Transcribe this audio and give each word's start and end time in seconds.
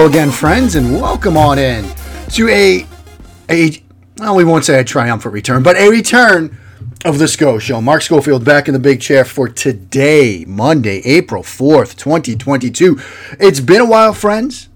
hello 0.00 0.08
again, 0.08 0.30
friends, 0.30 0.76
and 0.76 0.94
welcome 0.94 1.36
on 1.36 1.58
in 1.58 1.84
to 2.30 2.48
a 2.48 2.86
a 3.50 3.82
well, 4.16 4.34
we 4.34 4.44
won't 4.44 4.64
say 4.64 4.80
a 4.80 4.84
triumphant 4.84 5.34
return, 5.34 5.62
but 5.62 5.76
a 5.76 5.90
return 5.90 6.58
of 7.04 7.18
the 7.18 7.28
Scho 7.28 7.58
Show. 7.58 7.82
Mark 7.82 8.00
Schofield 8.00 8.42
back 8.42 8.66
in 8.66 8.72
the 8.72 8.80
big 8.80 9.02
chair 9.02 9.26
for 9.26 9.46
today, 9.46 10.46
Monday, 10.48 11.02
April 11.04 11.42
fourth, 11.42 11.98
twenty 11.98 12.34
twenty 12.34 12.70
two. 12.70 12.98
It's 13.38 13.60
been 13.60 13.82
a 13.82 13.84
while, 13.84 14.14
friends. 14.14 14.70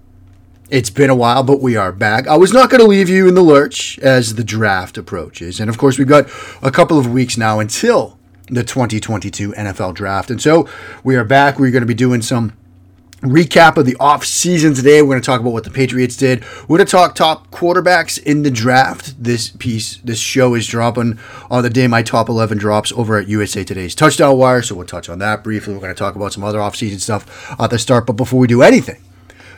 It's 0.69 0.91
been 0.91 1.09
a 1.09 1.15
while, 1.15 1.41
but 1.41 1.59
we 1.59 1.75
are 1.75 1.91
back. 1.91 2.27
I 2.27 2.37
was 2.37 2.53
not 2.53 2.69
going 2.69 2.81
to 2.81 2.87
leave 2.87 3.09
you 3.09 3.27
in 3.27 3.33
the 3.33 3.41
lurch 3.41 3.97
as 3.97 4.35
the 4.35 4.43
draft 4.43 4.95
approaches, 4.95 5.59
and 5.59 5.71
of 5.71 5.79
course, 5.79 5.97
we've 5.97 6.07
got 6.07 6.29
a 6.61 6.69
couple 6.69 6.99
of 6.99 7.11
weeks 7.11 7.35
now 7.35 7.59
until 7.59 8.19
the 8.47 8.63
2022 8.63 9.53
NFL 9.53 9.95
draft, 9.95 10.29
and 10.29 10.39
so 10.39 10.69
we 11.03 11.15
are 11.15 11.25
back. 11.25 11.57
We're 11.57 11.71
going 11.71 11.81
to 11.81 11.87
be 11.87 11.95
doing 11.95 12.21
some 12.21 12.53
recap 13.31 13.77
of 13.77 13.85
the 13.85 13.95
off 13.99 14.25
season 14.25 14.73
today. 14.73 15.01
We're 15.01 15.09
going 15.09 15.21
to 15.21 15.25
talk 15.25 15.41
about 15.41 15.53
what 15.53 15.63
the 15.63 15.69
Patriots 15.69 16.15
did. 16.15 16.43
We're 16.67 16.77
going 16.77 16.87
to 16.87 16.91
talk 16.91 17.15
top 17.15 17.51
quarterbacks 17.51 18.21
in 18.21 18.43
the 18.43 18.51
draft. 18.51 19.21
This 19.23 19.49
piece, 19.49 19.97
this 19.97 20.19
show 20.19 20.53
is 20.53 20.67
dropping 20.67 21.19
on 21.49 21.63
the 21.63 21.69
day 21.69 21.87
my 21.87 22.03
top 22.03 22.29
11 22.29 22.57
drops 22.57 22.91
over 22.93 23.17
at 23.17 23.27
USA 23.27 23.63
Today's 23.63 23.95
Touchdown 23.95 24.37
Wire. 24.37 24.61
So 24.61 24.75
we'll 24.75 24.85
touch 24.85 25.09
on 25.09 25.19
that 25.19 25.43
briefly. 25.43 25.73
We're 25.73 25.81
going 25.81 25.93
to 25.93 25.99
talk 25.99 26.15
about 26.15 26.33
some 26.33 26.43
other 26.43 26.61
off 26.61 26.75
season 26.75 26.99
stuff 26.99 27.55
at 27.59 27.69
the 27.69 27.79
start. 27.79 28.05
But 28.05 28.13
before 28.13 28.39
we 28.39 28.47
do 28.47 28.61
anything, 28.61 29.01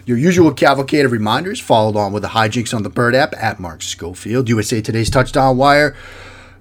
your 0.06 0.18
usual 0.18 0.54
cavalcade 0.54 1.06
of 1.06 1.12
reminders 1.12 1.60
followed 1.60 1.98
on 1.98 2.14
with 2.14 2.24
the 2.24 2.30
hijinks 2.30 2.74
on 2.74 2.84
the 2.84 2.90
Bird 2.90 3.14
app 3.14 3.34
at 3.36 3.60
Mark 3.60 3.82
Schofield, 3.82 4.48
USA 4.48 4.82
Today's 4.82 5.10
Touchdown 5.10 5.58
Wire. 5.58 5.96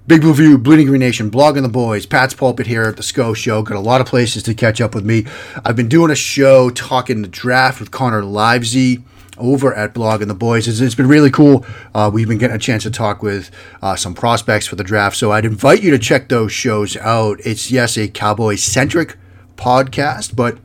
Big 0.07 0.21
Blue 0.21 0.33
View, 0.33 0.57
Bleeding 0.57 0.87
Green 0.87 1.01
Nation, 1.01 1.29
Blogging 1.29 1.63
the 1.63 1.67
Boys, 1.67 2.05
Pat's 2.05 2.33
Pulpit 2.33 2.65
here 2.65 2.83
at 2.83 2.95
the 2.95 3.03
Scho 3.03 3.33
Show. 3.33 3.61
Got 3.61 3.75
a 3.75 3.81
lot 3.81 3.99
of 3.99 4.07
places 4.07 4.41
to 4.43 4.53
catch 4.53 4.79
up 4.79 4.95
with 4.95 5.03
me. 5.03 5.25
I've 5.65 5.75
been 5.75 5.89
doing 5.89 6.09
a 6.09 6.15
show 6.15 6.69
talking 6.69 7.21
the 7.21 7.27
draft 7.27 7.81
with 7.81 7.91
Connor 7.91 8.23
Livesey 8.23 9.03
over 9.37 9.73
at 9.73 9.93
Blogging 9.93 10.29
the 10.29 10.33
Boys. 10.33 10.65
It's, 10.65 10.79
it's 10.79 10.95
been 10.95 11.09
really 11.09 11.29
cool. 11.29 11.65
Uh, 11.93 12.09
we've 12.13 12.29
been 12.29 12.37
getting 12.37 12.55
a 12.55 12.59
chance 12.59 12.83
to 12.83 12.89
talk 12.89 13.21
with 13.21 13.51
uh, 13.81 13.97
some 13.97 14.13
prospects 14.13 14.65
for 14.65 14.77
the 14.77 14.83
draft. 14.85 15.17
So 15.17 15.33
I'd 15.33 15.43
invite 15.43 15.83
you 15.83 15.91
to 15.91 15.99
check 15.99 16.29
those 16.29 16.53
shows 16.53 16.95
out. 16.95 17.41
It's, 17.43 17.69
yes, 17.69 17.97
a 17.97 18.07
cowboy 18.07 18.55
centric 18.55 19.17
podcast, 19.57 20.37
but 20.37 20.57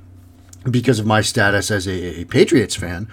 because 0.71 1.01
of 1.01 1.07
my 1.07 1.21
status 1.21 1.71
as 1.73 1.89
a, 1.89 2.21
a, 2.21 2.25
Patriots 2.27 2.77
fan, 2.77 3.09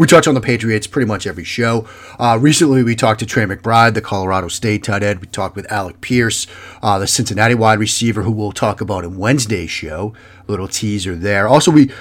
we 0.00 0.06
touch 0.06 0.26
on 0.26 0.32
the 0.32 0.40
Patriots 0.40 0.86
pretty 0.86 1.06
much 1.06 1.26
every 1.26 1.44
show. 1.44 1.86
Uh, 2.18 2.38
recently, 2.40 2.82
we 2.82 2.96
talked 2.96 3.20
to 3.20 3.26
Trey 3.26 3.44
McBride, 3.44 3.92
the 3.92 4.00
Colorado 4.00 4.48
State 4.48 4.82
tight 4.82 5.02
end. 5.02 5.20
We 5.20 5.26
talked 5.26 5.54
with 5.54 5.70
Alec 5.70 6.00
Pierce, 6.00 6.46
uh, 6.82 6.98
the 6.98 7.06
Cincinnati 7.06 7.54
wide 7.54 7.78
receiver, 7.78 8.22
who 8.22 8.30
we'll 8.30 8.50
talk 8.50 8.80
about 8.80 9.04
in 9.04 9.18
Wednesday's 9.18 9.70
show. 9.70 10.14
A 10.48 10.50
little 10.50 10.68
teaser 10.68 11.14
there. 11.14 11.46
Also, 11.46 11.70
we 11.70 11.92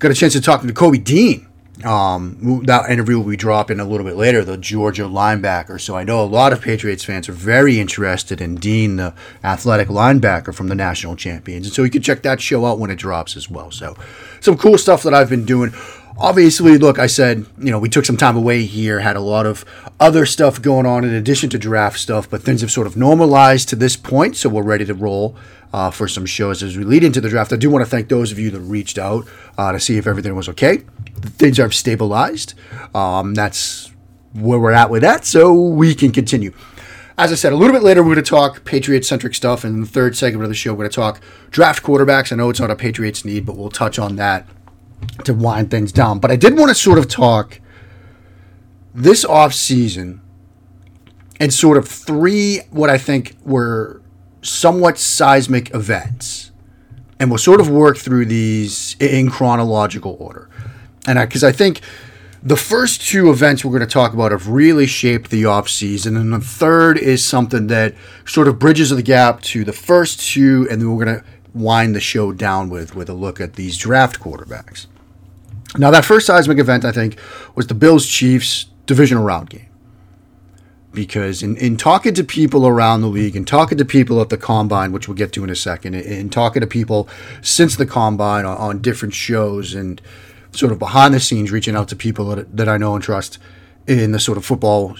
got 0.00 0.10
a 0.10 0.14
chance 0.14 0.32
to 0.32 0.40
talk 0.40 0.62
to 0.62 0.72
Kobe 0.72 0.98
Dean. 0.98 1.46
Um, 1.84 2.62
that 2.66 2.88
interview 2.88 3.18
will 3.18 3.30
be 3.30 3.36
dropping 3.36 3.80
a 3.80 3.84
little 3.84 4.06
bit 4.06 4.16
later, 4.16 4.44
the 4.44 4.56
Georgia 4.56 5.02
linebacker. 5.02 5.80
So 5.80 5.96
I 5.96 6.04
know 6.04 6.22
a 6.22 6.26
lot 6.26 6.52
of 6.52 6.60
Patriots 6.60 7.04
fans 7.04 7.28
are 7.28 7.32
very 7.32 7.80
interested 7.80 8.40
in 8.40 8.54
Dean, 8.54 8.96
the 8.96 9.12
athletic 9.42 9.88
linebacker 9.88 10.54
from 10.54 10.68
the 10.68 10.76
national 10.76 11.16
champions. 11.16 11.66
And 11.66 11.74
so 11.74 11.82
you 11.82 11.90
can 11.90 12.00
check 12.00 12.22
that 12.22 12.40
show 12.40 12.64
out 12.64 12.78
when 12.78 12.90
it 12.90 12.96
drops 12.96 13.36
as 13.36 13.50
well. 13.50 13.72
So 13.72 13.96
some 14.40 14.56
cool 14.56 14.78
stuff 14.78 15.02
that 15.02 15.14
I've 15.14 15.28
been 15.28 15.44
doing. 15.44 15.72
Obviously, 16.16 16.78
look, 16.78 16.98
I 16.98 17.08
said, 17.08 17.44
you 17.58 17.72
know, 17.72 17.78
we 17.78 17.88
took 17.88 18.04
some 18.04 18.16
time 18.16 18.36
away 18.36 18.64
here, 18.64 19.00
had 19.00 19.16
a 19.16 19.20
lot 19.20 19.46
of 19.46 19.64
other 19.98 20.24
stuff 20.26 20.62
going 20.62 20.86
on 20.86 21.04
in 21.04 21.12
addition 21.12 21.50
to 21.50 21.58
draft 21.58 21.98
stuff, 21.98 22.30
but 22.30 22.42
things 22.42 22.60
have 22.60 22.70
sort 22.70 22.86
of 22.86 22.96
normalized 22.96 23.68
to 23.70 23.76
this 23.76 23.96
point, 23.96 24.36
so 24.36 24.48
we're 24.48 24.62
ready 24.62 24.84
to 24.84 24.94
roll 24.94 25.36
uh, 25.72 25.90
for 25.90 26.06
some 26.06 26.24
shows 26.24 26.62
as 26.62 26.76
we 26.76 26.84
lead 26.84 27.02
into 27.02 27.20
the 27.20 27.28
draft. 27.28 27.52
I 27.52 27.56
do 27.56 27.68
want 27.68 27.84
to 27.84 27.90
thank 27.90 28.08
those 28.08 28.30
of 28.30 28.38
you 28.38 28.50
that 28.52 28.60
reached 28.60 28.96
out 28.96 29.26
uh, 29.58 29.72
to 29.72 29.80
see 29.80 29.98
if 29.98 30.06
everything 30.06 30.36
was 30.36 30.48
okay. 30.50 30.82
Things 31.20 31.56
have 31.58 31.74
stabilized. 31.74 32.54
Um, 32.94 33.34
that's 33.34 33.92
where 34.34 34.60
we're 34.60 34.70
at 34.70 34.90
with 34.90 35.02
that, 35.02 35.24
so 35.24 35.52
we 35.52 35.96
can 35.96 36.12
continue. 36.12 36.52
As 37.18 37.32
I 37.32 37.34
said, 37.34 37.52
a 37.52 37.56
little 37.56 37.74
bit 37.74 37.82
later, 37.82 38.02
we're 38.02 38.14
going 38.14 38.24
to 38.24 38.30
talk 38.30 38.64
Patriot 38.64 39.04
centric 39.04 39.34
stuff. 39.34 39.62
And 39.62 39.74
in 39.74 39.80
the 39.82 39.86
third 39.86 40.16
segment 40.16 40.44
of 40.44 40.48
the 40.48 40.54
show, 40.54 40.72
we're 40.72 40.78
going 40.78 40.90
to 40.90 40.94
talk 40.96 41.20
draft 41.50 41.84
quarterbacks. 41.84 42.32
I 42.32 42.36
know 42.36 42.50
it's 42.50 42.58
not 42.58 42.72
a 42.72 42.76
Patriots 42.76 43.24
need, 43.24 43.46
but 43.46 43.56
we'll 43.56 43.70
touch 43.70 44.00
on 44.00 44.16
that 44.16 44.48
to 45.24 45.34
wind 45.34 45.70
things 45.70 45.92
down. 45.92 46.18
But 46.18 46.30
I 46.30 46.36
did 46.36 46.56
want 46.56 46.70
to 46.70 46.74
sort 46.74 46.98
of 46.98 47.08
talk 47.08 47.60
this 48.94 49.24
off 49.24 49.54
season 49.54 50.20
and 51.40 51.52
sort 51.52 51.76
of 51.76 51.88
three 51.88 52.60
what 52.70 52.90
I 52.90 52.98
think 52.98 53.36
were 53.44 54.00
somewhat 54.42 54.98
seismic 54.98 55.74
events. 55.74 56.52
And 57.18 57.30
we'll 57.30 57.38
sort 57.38 57.60
of 57.60 57.68
work 57.68 57.96
through 57.96 58.26
these 58.26 58.96
in 59.00 59.30
chronological 59.30 60.16
order. 60.20 60.48
And 61.06 61.18
because 61.18 61.44
I, 61.44 61.48
I 61.48 61.52
think 61.52 61.80
the 62.42 62.56
first 62.56 63.00
two 63.00 63.30
events 63.30 63.64
we're 63.64 63.70
going 63.70 63.80
to 63.80 63.86
talk 63.86 64.12
about 64.12 64.30
have 64.30 64.48
really 64.48 64.86
shaped 64.86 65.30
the 65.30 65.44
offseason. 65.44 66.20
And 66.20 66.32
the 66.32 66.40
third 66.40 66.98
is 66.98 67.24
something 67.24 67.68
that 67.68 67.94
sort 68.26 68.48
of 68.48 68.58
bridges 68.58 68.90
the 68.90 69.02
gap 69.02 69.40
to 69.42 69.64
the 69.64 69.72
first 69.72 70.20
two. 70.20 70.68
And 70.70 70.80
then 70.80 70.90
we're 70.90 71.04
going 71.04 71.20
to 71.20 71.24
wind 71.54 71.94
the 71.94 72.00
show 72.00 72.32
down 72.32 72.68
with, 72.68 72.94
with 72.94 73.08
a 73.08 73.14
look 73.14 73.40
at 73.40 73.54
these 73.54 73.78
draft 73.78 74.20
quarterbacks. 74.20 74.86
Now, 75.76 75.90
that 75.90 76.04
first 76.04 76.26
seismic 76.26 76.58
event, 76.58 76.84
I 76.84 76.92
think, 76.92 77.18
was 77.54 77.66
the 77.66 77.74
Bills 77.74 78.06
Chiefs 78.06 78.66
divisional 78.86 79.24
round 79.24 79.50
game. 79.50 79.68
Because 80.92 81.42
in, 81.42 81.56
in 81.56 81.76
talking 81.76 82.14
to 82.14 82.22
people 82.22 82.66
around 82.68 83.00
the 83.00 83.08
league 83.08 83.34
and 83.34 83.46
talking 83.46 83.78
to 83.78 83.84
people 83.84 84.20
at 84.20 84.28
the 84.28 84.36
combine, 84.36 84.92
which 84.92 85.08
we'll 85.08 85.16
get 85.16 85.32
to 85.32 85.42
in 85.42 85.50
a 85.50 85.56
second, 85.56 85.94
and 85.94 86.30
talking 86.30 86.60
to 86.60 86.66
people 86.68 87.08
since 87.42 87.74
the 87.74 87.86
combine 87.86 88.44
on, 88.44 88.56
on 88.56 88.78
different 88.80 89.14
shows 89.14 89.74
and 89.74 90.00
sort 90.52 90.70
of 90.70 90.78
behind 90.78 91.12
the 91.12 91.18
scenes, 91.18 91.50
reaching 91.50 91.74
out 91.74 91.88
to 91.88 91.96
people 91.96 92.26
that, 92.26 92.56
that 92.56 92.68
I 92.68 92.76
know 92.76 92.94
and 92.94 93.02
trust 93.02 93.38
in 93.88 94.12
the 94.12 94.20
sort 94.20 94.38
of 94.38 94.44
football 94.44 94.96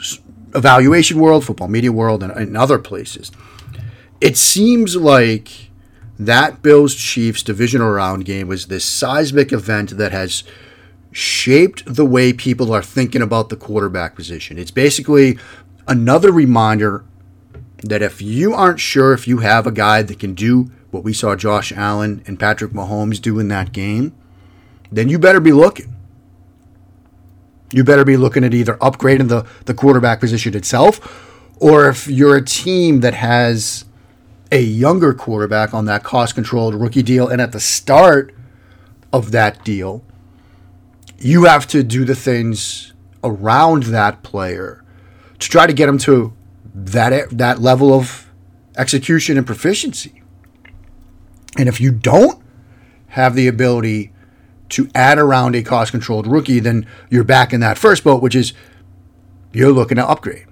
evaluation 0.54 1.20
world, 1.20 1.44
football 1.44 1.68
media 1.68 1.92
world, 1.92 2.24
and, 2.24 2.32
and 2.32 2.56
other 2.56 2.78
places, 2.78 3.30
it 4.20 4.36
seems 4.36 4.96
like 4.96 5.63
that 6.18 6.62
Bills 6.62 6.94
Chiefs 6.94 7.42
divisional 7.42 7.90
round 7.90 8.24
game 8.24 8.48
was 8.48 8.66
this 8.66 8.84
seismic 8.84 9.52
event 9.52 9.96
that 9.96 10.12
has 10.12 10.44
shaped 11.12 11.82
the 11.86 12.04
way 12.04 12.32
people 12.32 12.72
are 12.72 12.82
thinking 12.82 13.22
about 13.22 13.48
the 13.48 13.56
quarterback 13.56 14.14
position. 14.14 14.58
It's 14.58 14.70
basically 14.70 15.38
another 15.86 16.32
reminder 16.32 17.04
that 17.82 18.02
if 18.02 18.22
you 18.22 18.54
aren't 18.54 18.80
sure 18.80 19.12
if 19.12 19.28
you 19.28 19.38
have 19.38 19.66
a 19.66 19.72
guy 19.72 20.02
that 20.02 20.18
can 20.18 20.34
do 20.34 20.70
what 20.90 21.04
we 21.04 21.12
saw 21.12 21.36
Josh 21.36 21.72
Allen 21.72 22.22
and 22.26 22.38
Patrick 22.38 22.72
Mahomes 22.72 23.20
do 23.20 23.38
in 23.38 23.48
that 23.48 23.72
game, 23.72 24.14
then 24.90 25.08
you 25.08 25.18
better 25.18 25.40
be 25.40 25.52
looking. 25.52 25.94
you 27.72 27.82
better 27.82 28.04
be 28.04 28.16
looking 28.16 28.44
at 28.44 28.54
either 28.54 28.74
upgrading 28.76 29.28
the, 29.28 29.44
the 29.64 29.74
quarterback 29.74 30.20
position 30.20 30.54
itself, 30.56 31.00
or 31.60 31.88
if 31.88 32.06
you're 32.06 32.36
a 32.36 32.44
team 32.44 33.00
that 33.00 33.14
has 33.14 33.84
a 34.54 34.60
younger 34.60 35.12
quarterback 35.12 35.74
on 35.74 35.86
that 35.86 36.04
cost 36.04 36.36
controlled 36.36 36.76
rookie 36.76 37.02
deal, 37.02 37.26
and 37.26 37.40
at 37.40 37.50
the 37.50 37.58
start 37.58 38.32
of 39.12 39.32
that 39.32 39.64
deal, 39.64 40.04
you 41.18 41.44
have 41.44 41.66
to 41.66 41.82
do 41.82 42.04
the 42.04 42.14
things 42.14 42.92
around 43.24 43.84
that 43.84 44.22
player 44.22 44.84
to 45.40 45.48
try 45.48 45.66
to 45.66 45.72
get 45.72 45.88
him 45.88 45.98
to 45.98 46.32
that 46.72 47.36
that 47.36 47.60
level 47.60 47.92
of 47.92 48.30
execution 48.76 49.36
and 49.36 49.44
proficiency. 49.44 50.22
And 51.58 51.68
if 51.68 51.80
you 51.80 51.90
don't 51.90 52.40
have 53.08 53.34
the 53.34 53.48
ability 53.48 54.12
to 54.70 54.88
add 54.94 55.18
around 55.18 55.56
a 55.56 55.64
cost 55.64 55.90
controlled 55.90 56.28
rookie, 56.28 56.60
then 56.60 56.86
you're 57.10 57.24
back 57.24 57.52
in 57.52 57.58
that 57.60 57.76
first 57.76 58.04
boat, 58.04 58.22
which 58.22 58.36
is 58.36 58.52
you're 59.52 59.72
looking 59.72 59.96
to 59.96 60.08
upgrade. 60.08 60.46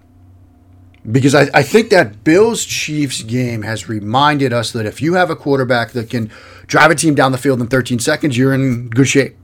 Because 1.11 1.35
I, 1.35 1.49
I 1.53 1.63
think 1.63 1.91
that 1.91 2.23
Bills 2.23 2.65
Chiefs 2.65 3.23
game 3.23 3.63
has 3.63 3.89
reminded 3.89 4.53
us 4.53 4.71
that 4.73 4.87
if 4.87 5.03
you 5.03 5.15
have 5.15 5.31
a 5.31 5.37
quarterback 5.37 5.91
that 5.93 6.09
can 6.11 6.31
drive 6.67 6.91
a 6.91 6.95
team 6.95 7.15
down 7.15 7.33
the 7.33 7.39
field 7.39 7.61
in 7.61 7.67
13 7.67 7.99
seconds, 7.99 8.37
you're 8.37 8.55
in 8.55 8.89
good 8.89 9.09
shape. 9.09 9.37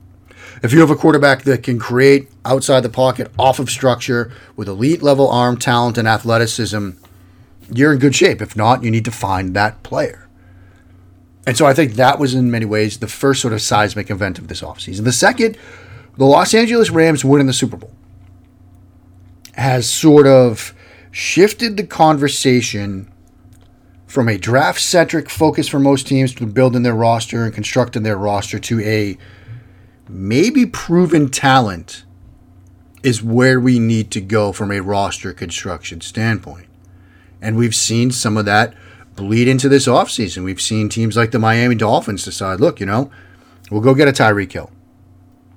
If 0.63 0.73
you 0.73 0.79
have 0.79 0.89
a 0.89 0.95
quarterback 0.95 1.43
that 1.43 1.63
can 1.63 1.79
create 1.79 2.29
outside 2.45 2.81
the 2.81 2.89
pocket, 2.89 3.31
off 3.37 3.59
of 3.59 3.69
structure, 3.69 4.31
with 4.55 4.67
elite 4.67 5.01
level 5.01 5.29
arm 5.29 5.57
talent 5.57 5.97
and 5.97 6.07
athleticism, 6.07 6.91
you're 7.73 7.93
in 7.93 7.99
good 7.99 8.15
shape. 8.15 8.41
If 8.41 8.55
not, 8.55 8.83
you 8.83 8.91
need 8.91 9.05
to 9.05 9.11
find 9.11 9.53
that 9.55 9.83
player. 9.83 10.27
And 11.45 11.57
so 11.57 11.65
I 11.65 11.73
think 11.73 11.93
that 11.93 12.19
was 12.19 12.33
in 12.33 12.51
many 12.51 12.65
ways 12.65 12.97
the 12.97 13.07
first 13.07 13.41
sort 13.41 13.53
of 13.53 13.61
seismic 13.61 14.09
event 14.09 14.37
of 14.37 14.47
this 14.47 14.61
offseason. 14.61 15.03
The 15.03 15.11
second, 15.11 15.57
the 16.17 16.25
Los 16.25 16.53
Angeles 16.53 16.89
Rams 16.89 17.23
winning 17.23 17.47
the 17.47 17.53
Super 17.53 17.77
Bowl 17.77 17.91
has 19.53 19.89
sort 19.89 20.27
of 20.27 20.73
shifted 21.11 21.77
the 21.77 21.85
conversation 21.85 23.11
from 24.05 24.27
a 24.27 24.37
draft 24.37 24.81
centric 24.81 25.29
focus 25.29 25.67
for 25.67 25.79
most 25.79 26.07
teams 26.07 26.33
to 26.33 26.45
building 26.45 26.83
their 26.83 26.95
roster 26.95 27.43
and 27.43 27.53
constructing 27.53 28.03
their 28.03 28.17
roster 28.17 28.57
to 28.59 28.79
a 28.81 29.17
maybe 30.07 30.65
proven 30.65 31.29
talent 31.29 32.03
is 33.03 33.23
where 33.23 33.59
we 33.59 33.79
need 33.79 34.11
to 34.11 34.19
go 34.19 34.51
from 34.51 34.71
a 34.71 34.81
roster 34.81 35.31
construction 35.31 36.01
standpoint. 36.01 36.65
And 37.41 37.55
we've 37.55 37.75
seen 37.75 38.11
some 38.11 38.35
of 38.35 38.45
that 38.45 38.73
bleed 39.15 39.47
into 39.47 39.69
this 39.69 39.87
offseason. 39.87 40.43
We've 40.43 40.61
seen 40.61 40.89
teams 40.89 41.15
like 41.15 41.31
the 41.31 41.39
Miami 41.39 41.75
Dolphins 41.75 42.25
decide, 42.25 42.59
look, 42.59 42.79
you 42.79 42.85
know, 42.85 43.11
we'll 43.69 43.81
go 43.81 43.93
get 43.93 44.07
a 44.07 44.11
Tyreek 44.11 44.51
Hill. 44.51 44.71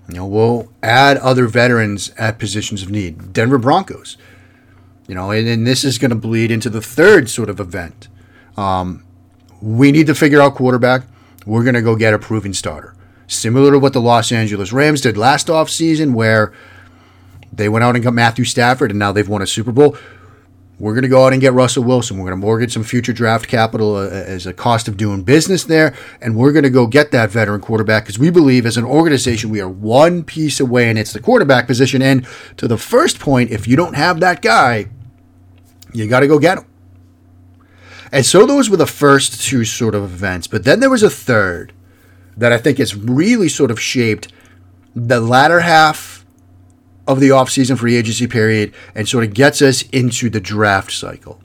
You 0.08 0.14
know, 0.14 0.26
we'll 0.26 0.70
add 0.82 1.16
other 1.18 1.46
veterans 1.46 2.10
at 2.18 2.38
positions 2.38 2.82
of 2.82 2.90
need. 2.90 3.32
Denver 3.32 3.58
Broncos. 3.58 4.16
You 5.08 5.14
know, 5.14 5.30
and, 5.30 5.48
and 5.48 5.66
this 5.66 5.84
is 5.84 5.98
going 5.98 6.10
to 6.10 6.16
bleed 6.16 6.50
into 6.50 6.70
the 6.70 6.80
third 6.80 7.28
sort 7.28 7.50
of 7.50 7.58
event. 7.60 8.08
Um, 8.56 9.04
we 9.60 9.92
need 9.92 10.06
to 10.06 10.14
figure 10.14 10.40
out 10.40 10.54
quarterback. 10.54 11.02
We're 11.44 11.64
going 11.64 11.74
to 11.74 11.82
go 11.82 11.96
get 11.96 12.14
a 12.14 12.18
proven 12.18 12.54
starter. 12.54 12.94
Similar 13.26 13.72
to 13.72 13.78
what 13.78 13.92
the 13.92 14.00
Los 14.00 14.30
Angeles 14.30 14.72
Rams 14.72 15.00
did 15.00 15.16
last 15.16 15.46
offseason, 15.48 16.12
where 16.12 16.52
they 17.52 17.68
went 17.68 17.84
out 17.84 17.94
and 17.94 18.04
got 18.04 18.14
Matthew 18.14 18.44
Stafford 18.44 18.90
and 18.90 18.98
now 18.98 19.12
they've 19.12 19.28
won 19.28 19.42
a 19.42 19.46
Super 19.46 19.72
Bowl. 19.72 19.96
We're 20.78 20.94
going 20.94 21.02
to 21.02 21.08
go 21.08 21.24
out 21.24 21.32
and 21.32 21.40
get 21.40 21.52
Russell 21.52 21.84
Wilson. 21.84 22.16
We're 22.18 22.24
going 22.24 22.40
to 22.40 22.44
mortgage 22.44 22.72
some 22.72 22.82
future 22.82 23.12
draft 23.12 23.46
capital 23.46 23.94
uh, 23.94 24.08
as 24.08 24.46
a 24.46 24.52
cost 24.52 24.88
of 24.88 24.96
doing 24.96 25.22
business 25.22 25.64
there. 25.64 25.94
And 26.20 26.34
we're 26.34 26.52
going 26.52 26.64
to 26.64 26.70
go 26.70 26.86
get 26.86 27.12
that 27.12 27.30
veteran 27.30 27.60
quarterback 27.60 28.04
because 28.04 28.18
we 28.18 28.30
believe 28.30 28.66
as 28.66 28.76
an 28.76 28.84
organization, 28.84 29.50
we 29.50 29.60
are 29.60 29.68
one 29.68 30.24
piece 30.24 30.58
away 30.58 30.88
and 30.88 30.98
it's 30.98 31.12
the 31.12 31.20
quarterback 31.20 31.66
position. 31.66 32.02
And 32.02 32.26
to 32.56 32.66
the 32.66 32.78
first 32.78 33.20
point, 33.20 33.50
if 33.50 33.68
you 33.68 33.76
don't 33.76 33.94
have 33.94 34.20
that 34.20 34.42
guy, 34.42 34.88
you 35.92 36.08
got 36.08 36.20
to 36.20 36.26
go 36.26 36.38
get 36.38 36.58
him. 36.58 36.64
And 38.10 38.26
so 38.26 38.44
those 38.44 38.68
were 38.68 38.76
the 38.76 38.86
first 38.86 39.42
two 39.42 39.64
sort 39.64 39.94
of 39.94 40.02
events. 40.02 40.46
But 40.46 40.64
then 40.64 40.80
there 40.80 40.90
was 40.90 41.02
a 41.02 41.10
third 41.10 41.72
that 42.36 42.52
I 42.52 42.58
think 42.58 42.78
has 42.78 42.94
really 42.94 43.48
sort 43.48 43.70
of 43.70 43.80
shaped 43.80 44.32
the 44.94 45.20
latter 45.20 45.60
half 45.60 46.11
of 47.12 47.20
the 47.20 47.28
offseason 47.28 47.78
free 47.78 47.96
agency 47.96 48.26
period 48.26 48.74
and 48.94 49.08
sort 49.08 49.24
of 49.24 49.34
gets 49.34 49.62
us 49.62 49.82
into 49.90 50.28
the 50.28 50.40
draft 50.40 50.90
cycle. 50.92 51.40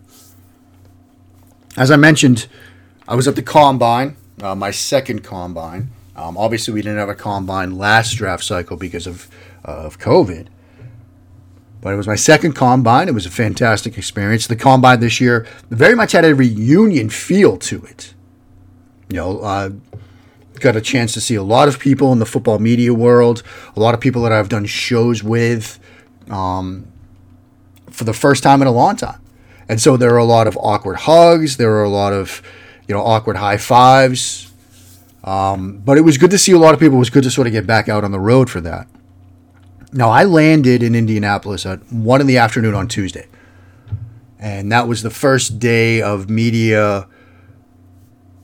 As 1.78 1.92
I 1.92 1.96
mentioned, 1.96 2.48
I 3.08 3.16
was 3.16 3.28
at 3.28 3.36
the 3.36 3.44
combine, 3.44 4.18
uh, 4.42 4.56
my 4.56 4.72
second 4.72 5.24
combine. 5.24 5.90
Um, 6.16 6.36
obviously, 6.36 6.74
we 6.74 6.82
didn't 6.82 6.98
have 6.98 7.10
a 7.10 7.16
combine 7.16 7.78
last 7.78 8.14
draft 8.14 8.44
cycle 8.44 8.76
because 8.76 9.06
of 9.06 9.30
uh, 9.64 9.72
of 9.72 10.00
COVID. 10.00 10.48
But 11.80 11.94
it 11.94 11.98
was 11.98 12.08
my 12.08 12.16
second 12.16 12.54
combine. 12.54 13.08
It 13.08 13.14
was 13.14 13.28
a 13.28 13.30
fantastic 13.30 13.98
experience. 13.98 14.48
The 14.48 14.56
combine 14.56 15.00
this 15.00 15.22
year 15.22 15.46
very 15.70 15.96
much 15.96 16.14
had 16.14 16.26
a 16.26 16.34
reunion 16.34 17.10
feel 17.10 17.58
to 17.58 17.84
it. 17.86 18.16
You 19.10 19.18
know, 19.18 19.40
uh, 19.40 19.70
got 20.60 20.76
a 20.76 20.82
chance 20.82 21.14
to 21.14 21.22
see 21.22 21.36
a 21.36 21.44
lot 21.44 21.68
of 21.68 21.80
people 21.80 22.12
in 22.12 22.20
the 22.20 22.26
football 22.26 22.60
media 22.60 22.94
world, 22.94 23.44
a 23.76 23.80
lot 23.80 23.94
of 23.94 24.00
people 24.00 24.22
that 24.24 24.32
I've 24.32 24.50
done 24.50 24.66
shows 24.66 25.24
with 25.24 25.80
um, 26.30 26.88
for 27.90 28.04
the 28.04 28.14
first 28.14 28.44
time 28.44 28.62
in 28.62 28.68
a 28.68 28.72
long 28.72 28.96
time. 28.96 29.22
And 29.70 29.82
so 29.82 29.98
there 29.98 30.14
are 30.14 30.18
a 30.18 30.26
lot 30.26 30.48
of 30.48 30.58
awkward 30.58 30.98
hugs. 30.98 31.58
There 31.58 31.74
are 31.74 31.84
a 31.84 31.90
lot 31.90 32.14
of, 32.14 32.42
you 32.88 32.96
know, 32.96 33.02
awkward 33.02 33.36
high 33.36 33.58
fives. 33.58 34.52
Um, 35.24 35.80
but 35.80 35.98
it 35.98 36.02
was 36.02 36.18
good 36.18 36.32
to 36.32 36.38
see 36.38 36.54
a 36.54 36.58
lot 36.58 36.74
of 36.74 36.80
people. 36.80 36.96
It 36.96 37.00
was 37.00 37.10
good 37.10 37.24
to 37.24 37.32
sort 37.32 37.48
of 37.48 37.54
get 37.54 37.68
back 37.68 37.90
out 37.90 38.04
on 38.04 38.12
the 38.12 38.20
road 38.20 38.50
for 38.50 38.62
that. 38.62 38.88
Now, 39.92 40.10
I 40.10 40.24
landed 40.24 40.84
in 40.84 40.96
Indianapolis 40.96 41.66
at 41.66 41.92
1 41.92 42.22
in 42.22 42.28
the 42.28 42.38
afternoon 42.38 42.74
on 42.74 42.88
Tuesday. 42.88 43.28
And 44.40 44.72
that 44.72 44.88
was 44.88 45.02
the 45.02 45.10
first 45.10 45.60
day 45.60 46.02
of 46.02 46.30
media 46.30 47.08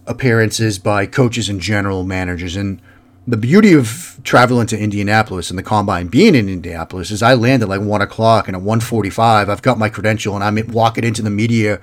appearances 0.05 0.79
by 0.79 1.05
coaches 1.05 1.49
and 1.49 1.59
general 1.59 2.03
managers. 2.03 2.55
And 2.55 2.81
the 3.27 3.37
beauty 3.37 3.73
of 3.73 4.19
traveling 4.23 4.67
to 4.67 4.77
Indianapolis 4.77 5.49
and 5.49 5.57
the 5.57 5.63
combine 5.63 6.07
being 6.07 6.35
in 6.35 6.49
Indianapolis 6.49 7.11
is 7.11 7.23
I 7.23 7.33
land 7.33 7.63
at 7.63 7.69
like 7.69 7.81
one 7.81 8.01
o'clock 8.01 8.47
and 8.47 8.57
at 8.57 8.63
1.45 8.63 9.49
I've 9.49 9.61
got 9.61 9.77
my 9.77 9.89
credential 9.89 10.35
and 10.35 10.43
I'm 10.43 10.67
walking 10.71 11.03
into 11.03 11.21
the 11.21 11.29
media 11.29 11.79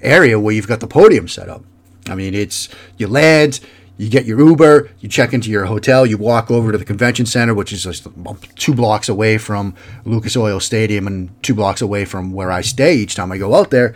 area 0.00 0.38
where 0.38 0.54
you've 0.54 0.68
got 0.68 0.80
the 0.80 0.86
podium 0.86 1.26
set 1.28 1.48
up. 1.48 1.64
I 2.08 2.14
mean, 2.14 2.34
it's 2.34 2.68
you 2.96 3.06
land, 3.06 3.60
you 3.96 4.08
get 4.08 4.24
your 4.24 4.38
Uber, 4.40 4.90
you 5.00 5.08
check 5.08 5.32
into 5.32 5.50
your 5.50 5.66
hotel, 5.66 6.04
you 6.04 6.18
walk 6.18 6.50
over 6.50 6.72
to 6.72 6.78
the 6.78 6.84
convention 6.84 7.26
center, 7.26 7.54
which 7.54 7.72
is 7.72 7.84
just 7.84 8.06
two 8.56 8.74
blocks 8.74 9.08
away 9.08 9.38
from 9.38 9.74
Lucas 10.04 10.36
Oil 10.36 10.60
Stadium 10.60 11.06
and 11.06 11.30
two 11.42 11.54
blocks 11.54 11.80
away 11.80 12.04
from 12.04 12.32
where 12.32 12.50
I 12.50 12.60
stay 12.60 12.96
each 12.96 13.14
time 13.14 13.32
I 13.32 13.38
go 13.38 13.54
out 13.54 13.70
there, 13.70 13.94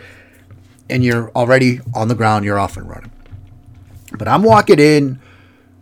and 0.89 1.03
you're 1.03 1.29
already 1.31 1.81
on 1.93 2.07
the 2.07 2.15
ground, 2.15 2.45
you're 2.45 2.59
off 2.59 2.77
and 2.77 2.89
running. 2.89 3.11
But 4.17 4.27
I'm 4.27 4.43
walking 4.43 4.79
in 4.79 5.19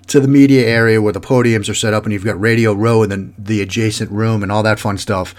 to 0.08 0.20
the 0.20 0.28
media 0.28 0.66
area 0.66 1.02
where 1.02 1.14
the 1.14 1.22
podiums 1.22 1.70
are 1.70 1.74
set 1.74 1.94
up 1.94 2.04
and 2.04 2.14
you've 2.14 2.24
got 2.24 2.40
Radio 2.40 2.74
Row 2.74 3.04
and 3.04 3.12
then 3.12 3.34
the 3.38 3.62
adjacent 3.62 4.12
room 4.12 4.42
and 4.44 4.52
all 4.52 4.64
that 4.64 4.80
fun 4.80 4.98
stuff. 4.98 5.36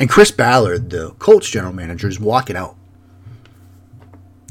And 0.00 0.08
Chris 0.08 0.30
Ballard, 0.30 0.90
the 0.90 1.10
Colts 1.18 1.48
general 1.48 1.72
manager, 1.72 2.08
is 2.08 2.20
walking 2.20 2.56
out. 2.56 2.76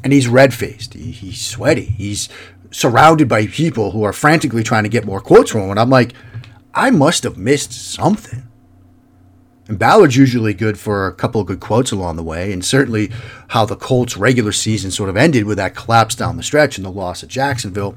And 0.04 0.14
he's 0.14 0.28
red 0.28 0.54
faced. 0.54 0.94
He, 0.94 1.12
he's 1.12 1.42
sweaty. 1.42 1.86
He's 1.86 2.30
surrounded 2.72 3.28
by 3.28 3.48
people 3.48 3.92
who 3.92 4.04
are 4.04 4.14
frantically 4.14 4.64
trying 4.64 4.84
to 4.84 4.90
get 4.90 5.06
more 5.06 5.22
quotes 5.22 5.52
from 5.52 5.62
him. 5.62 5.72
And 5.72 5.80
I'm 5.80 5.90
like, 5.90 6.14
I 6.74 6.92
must 6.92 7.24
have 7.24 7.38
missed 7.38 7.72
something. 7.72 8.44
And 9.68 9.80
Ballard's 9.80 10.16
usually 10.16 10.54
good 10.54 10.78
for 10.78 11.08
a 11.08 11.14
couple 11.14 11.42
of 11.42 11.48
good 11.48 11.60
quotes 11.60 11.92
along 11.92 12.18
the 12.18 12.24
way, 12.24 12.52
and 12.52 12.64
certainly 12.64 13.12
how 13.50 13.66
the 13.66 13.76
Colts' 13.76 14.16
regular 14.16 14.52
season 14.52 14.92
sort 14.92 15.10
of 15.10 15.18
ended 15.18 15.46
with 15.46 15.58
that 15.58 15.76
collapse 15.76 16.14
down 16.14 16.38
the 16.38 16.44
stretch 16.44 16.78
and 16.78 16.86
the 16.86 16.92
loss 16.92 17.24
at 17.24 17.30
Jacksonville. 17.30 17.96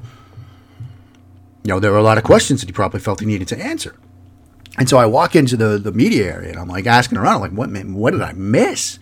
You 1.63 1.69
know, 1.69 1.79
there 1.79 1.91
were 1.91 1.97
a 1.97 2.03
lot 2.03 2.17
of 2.17 2.23
questions 2.23 2.61
that 2.61 2.69
he 2.69 2.73
probably 2.73 2.99
felt 2.99 3.19
he 3.19 3.25
needed 3.27 3.47
to 3.49 3.59
answer. 3.59 3.95
And 4.77 4.89
so 4.89 4.97
I 4.97 5.05
walk 5.05 5.35
into 5.35 5.57
the, 5.57 5.77
the 5.77 5.91
media 5.91 6.31
area 6.33 6.51
and 6.51 6.59
I'm 6.59 6.69
like 6.69 6.87
asking 6.87 7.17
around, 7.17 7.35
I'm 7.35 7.41
like, 7.41 7.51
what, 7.51 7.85
what 7.87 8.11
did 8.11 8.21
I 8.21 8.31
miss? 8.33 8.97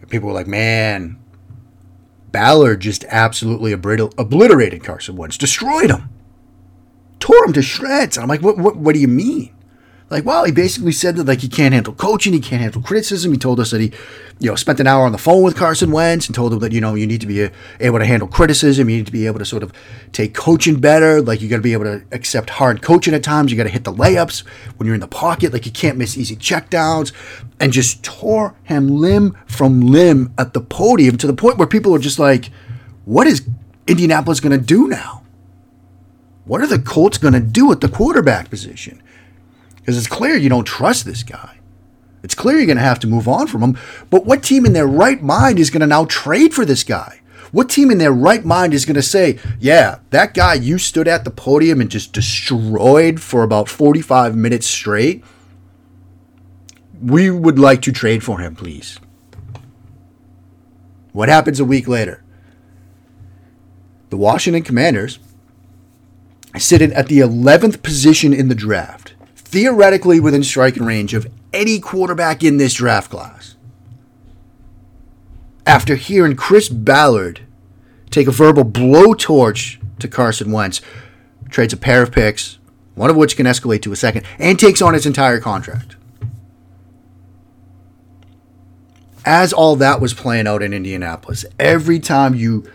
And 0.00 0.08
people 0.08 0.28
were 0.28 0.34
like, 0.34 0.46
man, 0.46 1.18
Ballard 2.30 2.80
just 2.80 3.04
absolutely 3.04 3.72
obliterated 3.72 4.82
Carson 4.82 5.16
Wentz, 5.16 5.36
destroyed 5.36 5.90
him, 5.90 6.08
tore 7.20 7.44
him 7.44 7.52
to 7.52 7.62
shreds. 7.62 8.16
And 8.16 8.22
I'm 8.22 8.28
like, 8.28 8.40
what, 8.40 8.56
what, 8.56 8.76
what 8.76 8.94
do 8.94 9.00
you 9.00 9.08
mean? 9.08 9.54
Like, 10.12 10.26
well, 10.26 10.44
he 10.44 10.52
basically 10.52 10.92
said 10.92 11.16
that 11.16 11.26
like 11.26 11.40
he 11.40 11.48
can't 11.48 11.72
handle 11.72 11.94
coaching, 11.94 12.34
he 12.34 12.40
can't 12.40 12.60
handle 12.60 12.82
criticism. 12.82 13.32
He 13.32 13.38
told 13.38 13.58
us 13.58 13.70
that 13.70 13.80
he, 13.80 13.94
you 14.40 14.50
know, 14.50 14.56
spent 14.56 14.78
an 14.78 14.86
hour 14.86 15.06
on 15.06 15.12
the 15.12 15.16
phone 15.16 15.42
with 15.42 15.56
Carson 15.56 15.90
Wentz 15.90 16.26
and 16.26 16.34
told 16.34 16.52
him 16.52 16.58
that 16.58 16.70
you 16.70 16.82
know 16.82 16.94
you 16.94 17.06
need 17.06 17.22
to 17.22 17.26
be 17.26 17.42
uh, 17.42 17.48
able 17.80 17.98
to 17.98 18.04
handle 18.04 18.28
criticism, 18.28 18.90
you 18.90 18.98
need 18.98 19.06
to 19.06 19.12
be 19.12 19.26
able 19.26 19.38
to 19.38 19.46
sort 19.46 19.62
of 19.62 19.72
take 20.12 20.34
coaching 20.34 20.78
better. 20.78 21.22
Like 21.22 21.40
you 21.40 21.48
got 21.48 21.56
to 21.56 21.62
be 21.62 21.72
able 21.72 21.84
to 21.84 22.04
accept 22.12 22.50
hard 22.50 22.82
coaching 22.82 23.14
at 23.14 23.22
times. 23.22 23.50
You 23.50 23.56
got 23.56 23.64
to 23.64 23.70
hit 23.70 23.84
the 23.84 23.92
layups 23.92 24.40
when 24.76 24.84
you're 24.84 24.94
in 24.94 25.00
the 25.00 25.08
pocket. 25.08 25.50
Like 25.50 25.64
you 25.64 25.72
can't 25.72 25.96
miss 25.96 26.18
easy 26.18 26.36
checkdowns, 26.36 27.14
and 27.58 27.72
just 27.72 28.04
tore 28.04 28.54
him 28.64 28.88
limb 28.88 29.34
from 29.46 29.80
limb 29.80 30.34
at 30.36 30.52
the 30.52 30.60
podium 30.60 31.16
to 31.16 31.26
the 31.26 31.32
point 31.32 31.56
where 31.56 31.66
people 31.66 31.94
are 31.94 31.98
just 31.98 32.18
like, 32.18 32.50
"What 33.06 33.26
is 33.26 33.48
Indianapolis 33.86 34.40
going 34.40 34.60
to 34.60 34.62
do 34.62 34.88
now? 34.88 35.22
What 36.44 36.60
are 36.60 36.66
the 36.66 36.78
Colts 36.78 37.16
going 37.16 37.32
to 37.32 37.40
do 37.40 37.72
at 37.72 37.80
the 37.80 37.88
quarterback 37.88 38.50
position?" 38.50 39.02
Because 39.82 39.98
it's 39.98 40.06
clear 40.06 40.36
you 40.36 40.48
don't 40.48 40.64
trust 40.64 41.04
this 41.04 41.22
guy. 41.22 41.58
It's 42.22 42.34
clear 42.34 42.56
you're 42.56 42.66
going 42.66 42.76
to 42.78 42.82
have 42.82 43.00
to 43.00 43.06
move 43.06 43.26
on 43.28 43.48
from 43.48 43.62
him. 43.62 43.78
But 44.08 44.24
what 44.24 44.42
team 44.42 44.64
in 44.64 44.72
their 44.72 44.86
right 44.86 45.20
mind 45.20 45.58
is 45.58 45.70
going 45.70 45.80
to 45.80 45.86
now 45.86 46.04
trade 46.04 46.54
for 46.54 46.64
this 46.64 46.84
guy? 46.84 47.20
What 47.50 47.68
team 47.68 47.90
in 47.90 47.98
their 47.98 48.12
right 48.12 48.44
mind 48.44 48.72
is 48.72 48.86
going 48.86 48.94
to 48.94 49.02
say, 49.02 49.38
yeah, 49.58 49.98
that 50.10 50.32
guy 50.32 50.54
you 50.54 50.78
stood 50.78 51.06
at 51.06 51.24
the 51.24 51.30
podium 51.30 51.80
and 51.80 51.90
just 51.90 52.12
destroyed 52.12 53.20
for 53.20 53.42
about 53.42 53.68
45 53.68 54.34
minutes 54.34 54.66
straight? 54.66 55.22
We 57.02 57.30
would 57.30 57.58
like 57.58 57.82
to 57.82 57.92
trade 57.92 58.22
for 58.22 58.38
him, 58.38 58.54
please. 58.54 58.98
What 61.12 61.28
happens 61.28 61.60
a 61.60 61.64
week 61.64 61.88
later? 61.88 62.22
The 64.08 64.16
Washington 64.16 64.62
Commanders 64.62 65.18
sit 66.56 66.80
at 66.80 67.08
the 67.08 67.18
11th 67.18 67.82
position 67.82 68.32
in 68.32 68.48
the 68.48 68.54
draft, 68.54 69.14
theoretically 69.52 70.18
within 70.18 70.42
striking 70.42 70.84
range 70.84 71.12
of 71.12 71.26
any 71.52 71.78
quarterback 71.78 72.42
in 72.42 72.56
this 72.56 72.72
draft 72.72 73.10
class. 73.10 73.54
After 75.66 75.94
hearing 75.94 76.36
Chris 76.36 76.70
Ballard 76.70 77.42
take 78.10 78.26
a 78.26 78.32
verbal 78.32 78.64
blowtorch 78.64 79.78
to 79.98 80.08
Carson 80.08 80.50
Wentz, 80.52 80.80
trades 81.50 81.74
a 81.74 81.76
pair 81.76 82.02
of 82.02 82.10
picks, 82.10 82.58
one 82.94 83.10
of 83.10 83.16
which 83.16 83.36
can 83.36 83.46
escalate 83.46 83.82
to 83.82 83.92
a 83.92 83.96
second, 83.96 84.26
and 84.38 84.58
takes 84.58 84.80
on 84.80 84.94
his 84.94 85.06
entire 85.06 85.38
contract. 85.38 85.96
As 89.24 89.52
all 89.52 89.76
that 89.76 90.00
was 90.00 90.14
playing 90.14 90.46
out 90.46 90.62
in 90.62 90.72
Indianapolis, 90.72 91.44
every 91.58 92.00
time 92.00 92.34
you 92.34 92.68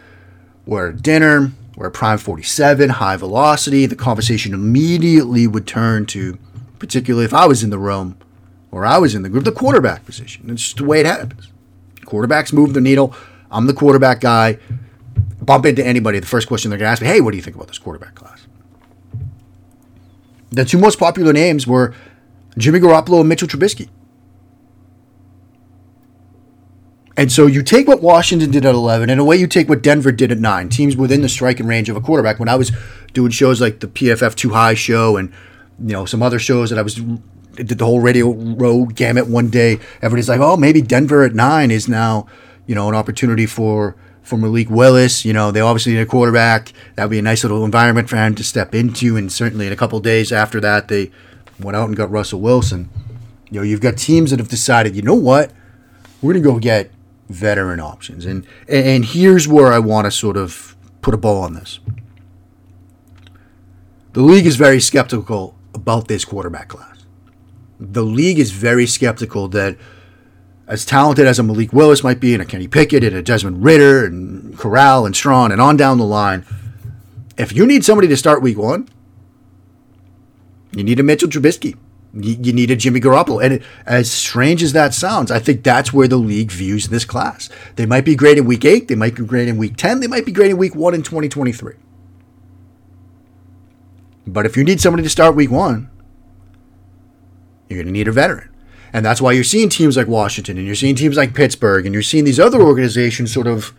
were 0.65 0.89
at 0.89 1.01
dinner, 1.01 1.51
were 1.75 1.88
at 1.88 1.93
Prime 1.93 2.17
47, 2.17 2.89
high 2.89 3.17
velocity, 3.17 3.86
the 3.86 3.96
conversation 3.96 4.53
immediately 4.53 5.46
would 5.46 5.67
turn 5.67 6.05
to, 6.07 6.38
particularly 6.79 7.25
if 7.25 7.34
I 7.34 7.46
was 7.46 7.63
in 7.63 7.69
the 7.69 7.79
room, 7.79 8.17
or 8.72 8.86
I 8.86 8.98
was 8.98 9.15
in 9.15 9.22
the 9.22 9.29
group, 9.29 9.43
the 9.43 9.51
quarterback 9.51 10.05
position. 10.05 10.50
It's 10.50 10.63
just 10.63 10.77
the 10.77 10.86
way 10.86 11.00
it 11.00 11.05
happens. 11.05 11.50
Quarterbacks 12.01 12.53
move 12.53 12.74
the 12.74 12.81
needle. 12.81 13.15
I'm 13.51 13.67
the 13.67 13.74
quarterback 13.74 14.22
guy. 14.22 14.57
Bump 15.41 15.65
into 15.65 15.86
anybody, 15.86 16.19
the 16.19 16.25
first 16.25 16.48
question 16.48 16.69
they're 16.69 16.79
going 16.79 16.88
to 16.88 16.91
ask 16.91 17.01
me, 17.01 17.07
hey, 17.07 17.22
what 17.22 17.31
do 17.31 17.38
you 17.38 17.43
think 17.43 17.55
about 17.55 17.67
this 17.67 17.77
quarterback 17.77 18.15
class? 18.15 18.48
The 20.50 20.65
two 20.65 20.77
most 20.77 21.00
popular 21.00 21.34
names 21.34 21.67
were 21.67 21.93
Jimmy 22.57 22.79
Garoppolo 22.79 23.19
and 23.22 23.29
Mitchell 23.29 23.48
Trubisky. 23.48 23.89
And 27.15 27.31
so 27.31 27.48
you 27.48 27.63
take 27.63 27.88
what 27.88 28.01
Washington 28.01 28.51
did 28.51 28.63
at 28.63 28.75
11, 28.75 29.10
and 29.10 29.19
away 29.19 29.38
you 29.38 29.48
take 29.48 29.67
what 29.67 29.81
Denver 29.81 30.12
did 30.12 30.31
at 30.31 30.38
9. 30.38 30.69
Teams 30.69 30.96
within 30.96 31.24
the 31.24 31.29
striking 31.29 31.65
range 31.65 31.89
of 31.89 31.96
a 31.96 32.01
quarterback. 32.01 32.39
When 32.39 32.48
I 32.48 32.55
was 32.55 32.72
doing 33.13 33.31
shows 33.31 33.60
like 33.60 33.79
the 33.79 33.88
PFF 33.88 34.36
Too 34.36 34.51
High 34.51 34.75
show 34.75 35.17
and 35.17 35.34
you 35.79 35.93
know 35.93 36.05
some 36.05 36.24
other 36.24 36.39
shows 36.39 36.69
that 36.69 36.79
I 36.79 36.81
was 36.81 37.00
did 37.65 37.79
the 37.79 37.86
whole 37.86 38.00
radio 38.00 38.31
row 38.31 38.86
gamut 38.86 39.27
one 39.27 39.50
day. 39.50 39.79
Everybody's 40.01 40.29
like, 40.29 40.39
oh, 40.39 40.57
maybe 40.57 40.81
Denver 40.81 41.24
at 41.24 41.34
nine 41.34 41.72
is 41.72 41.88
now, 41.88 42.27
you 42.65 42.75
know, 42.75 42.88
an 42.89 42.96
opportunity 42.96 43.46
for 43.46 43.96
for 44.22 44.38
Malik 44.38 44.69
Willis. 44.69 45.25
You 45.25 45.34
know, 45.34 45.51
they 45.51 45.62
obviously 45.62 45.93
need 45.93 46.01
a 46.01 46.05
quarterback. 46.05 46.72
That 46.96 47.05
would 47.05 47.12
be 47.12 47.19
a 47.19 47.24
nice 47.24 47.43
little 47.43 47.65
environment 47.65 48.10
for 48.10 48.17
him 48.17 48.36
to 48.36 48.43
step 48.43 48.75
into. 48.75 49.17
And 49.17 49.31
certainly 49.31 49.67
in 49.67 49.74
a 49.74 49.77
couple 49.77 50.00
days 50.00 50.31
after 50.31 50.60
that, 50.62 50.88
they 50.88 51.12
went 51.60 51.75
out 51.75 51.88
and 51.88 51.98
got 51.98 52.12
Russell 52.12 52.41
Wilson. 52.41 52.89
You 53.50 53.60
know, 53.60 53.63
you've 53.63 53.81
got 53.81 53.98
teams 53.98 54.31
that 54.31 54.39
have 54.39 54.50
decided, 54.50 54.96
you 54.96 55.01
know 55.01 55.15
what, 55.15 55.51
we're 56.22 56.34
going 56.34 56.43
to 56.43 56.50
go 56.50 56.60
get 56.60 56.91
veteran 57.29 57.79
options. 57.79 58.25
And 58.25 58.46
and 58.67 59.05
here's 59.05 59.48
where 59.48 59.74
I 59.74 59.79
want 59.79 60.05
to 60.05 60.12
sort 60.12 60.38
of 60.38 60.75
put 61.01 61.13
a 61.13 61.17
ball 61.17 61.43
on 61.43 61.53
this. 61.53 61.79
The 64.13 64.22
league 64.22 64.48
is 64.48 64.55
very 64.55 64.81
skeptical 64.81 65.57
about 65.77 66.07
this 66.07 66.25
quarterback 66.25 66.67
class 66.67 66.98
the 67.79 68.03
league 68.03 68.39
is 68.39 68.51
very 68.51 68.88
skeptical 68.88 69.48
that 69.50 69.77
as 70.67 70.86
talented 70.86 71.25
as 71.25 71.39
a 71.39 71.43
Malik 71.43 71.72
Willis 71.72 72.03
might 72.03 72.19
be, 72.19 72.34
and 72.34 72.41
a 72.41 72.46
Kenny 72.46 72.67
Pickett, 72.67 73.03
and 73.03 73.15
a 73.15 73.22
Desmond 73.22 73.63
Ridder, 73.63 74.05
and 74.05 74.57
Corral, 74.57 75.05
and 75.05 75.15
Strong, 75.15 75.51
and 75.51 75.62
on 75.62 75.77
down 75.77 75.98
the 75.98 76.03
line, 76.03 76.46
if 77.38 77.53
you 77.53 77.65
need 77.65 77.86
somebody 77.86 78.07
to 78.10 78.17
start 78.17 78.41
week 78.41 78.57
one, 78.57 78.89
you 80.75 80.84
need 80.84 81.00
a 81.00 81.03
Mitchell 81.03 81.29
Trubisky. 81.29 81.77
You 82.13 82.51
need 82.51 82.72
a 82.72 82.75
Jimmy 82.75 83.00
Garoppolo. 83.00 83.43
And 83.43 83.63
as 83.86 84.12
strange 84.12 84.63
as 84.63 84.74
that 84.74 84.93
sounds, 84.93 85.29
I 85.29 85.39
think 85.39 85.63
that's 85.63 85.93
where 85.93 86.07
the 86.07 86.17
league 86.17 86.51
views 86.51 86.88
this 86.88 87.05
class. 87.05 87.50
They 87.75 87.86
might 87.86 88.05
be 88.05 88.15
great 88.15 88.38
in 88.38 88.46
week 88.46 88.65
eight, 88.65 88.88
they 88.88 88.96
might 88.96 89.15
be 89.15 89.24
great 89.24 89.48
in 89.48 89.57
week 89.57 89.77
10, 89.77 90.00
they 90.00 90.07
might 90.07 90.25
be 90.25 90.31
great 90.31 90.50
in 90.50 90.57
week 90.57 90.75
one 90.75 90.96
in 90.96 91.03
2023. 91.03 91.75
But 94.27 94.46
if 94.46 94.57
you 94.57 94.63
need 94.63 94.81
somebody 94.81 95.03
to 95.03 95.10
start 95.10 95.36
week 95.36 95.50
one, 95.50 95.89
you're 97.69 97.77
going 97.77 97.88
to 97.88 97.93
need 97.93 98.07
a 98.07 98.12
veteran. 98.12 98.53
And 98.93 99.05
that's 99.05 99.22
why 99.22 99.31
you're 99.31 99.43
seeing 99.43 99.69
teams 99.69 99.98
like 99.98 100.07
Washington 100.07 100.57
and 100.57 100.65
you're 100.65 100.75
seeing 100.75 100.96
teams 100.96 101.17
like 101.17 101.34
Pittsburgh 101.34 101.86
and 101.86 101.93
you're 101.93 102.03
seeing 102.03 102.25
these 102.25 102.39
other 102.39 102.62
organizations 102.62 103.34
sort 103.34 103.48
of 103.48 103.74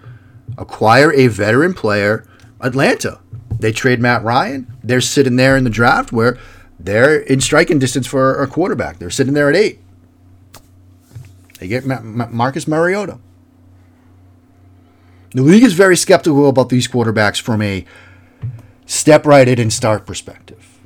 acquire 0.57 1.13
a 1.13 1.27
veteran 1.29 1.75
player. 1.75 2.27
Atlanta, 2.61 3.21
they 3.59 3.73
trade 3.73 4.01
Matt 4.01 4.23
Ryan. 4.25 4.67
They're 4.83 5.01
sitting 5.01 5.37
there 5.37 5.57
in 5.57 5.65
the 5.65 5.71
draft 5.71 6.13
where 6.13 6.39
they're 6.79 7.19
in 7.19 7.41
striking 7.41 7.79
distance 7.79 8.07
for 8.07 8.43
a 8.43 8.47
quarterback. 8.47 8.99
They're 8.99 9.11
sitting 9.11 9.35
there 9.35 9.49
at 9.49 9.57
eight. 9.57 9.81
They 11.59 11.69
get 11.69 11.85
Marcus 11.85 12.69
Mariota. 12.69 13.19
The 15.33 15.43
league 15.43 15.65
is 15.65 15.75
very 15.75 15.97
skeptical 15.97 16.49
about 16.49 16.69
these 16.69 16.89
quarterbacks 16.89 17.41
from 17.41 17.61
a 17.61 17.85
step 18.89 19.27
right 19.27 19.47
in 19.47 19.61
and 19.61 19.73
start 19.73 20.07
perspective. 20.07 20.81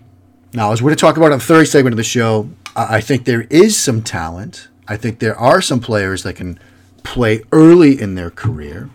Now, 0.52 0.73
as 0.73 0.82
we're 0.82 0.90
going 0.90 0.97
to 0.97 1.00
talk 1.00 1.16
about 1.16 1.32
in 1.32 1.38
the 1.38 1.44
third 1.44 1.68
segment 1.68 1.94
of 1.94 1.97
the 1.97 2.02
show, 2.02 2.50
I 2.76 3.00
think 3.00 3.25
there 3.25 3.42
is 3.42 3.78
some 3.78 4.02
talent. 4.02 4.68
I 4.87 4.97
think 4.97 5.18
there 5.18 5.38
are 5.38 5.62
some 5.62 5.80
players 5.80 6.25
that 6.25 6.37
can 6.37 6.59
play 7.04 7.42
early 7.52 7.99
in 7.99 8.16
their 8.16 8.30
career. 8.30 8.90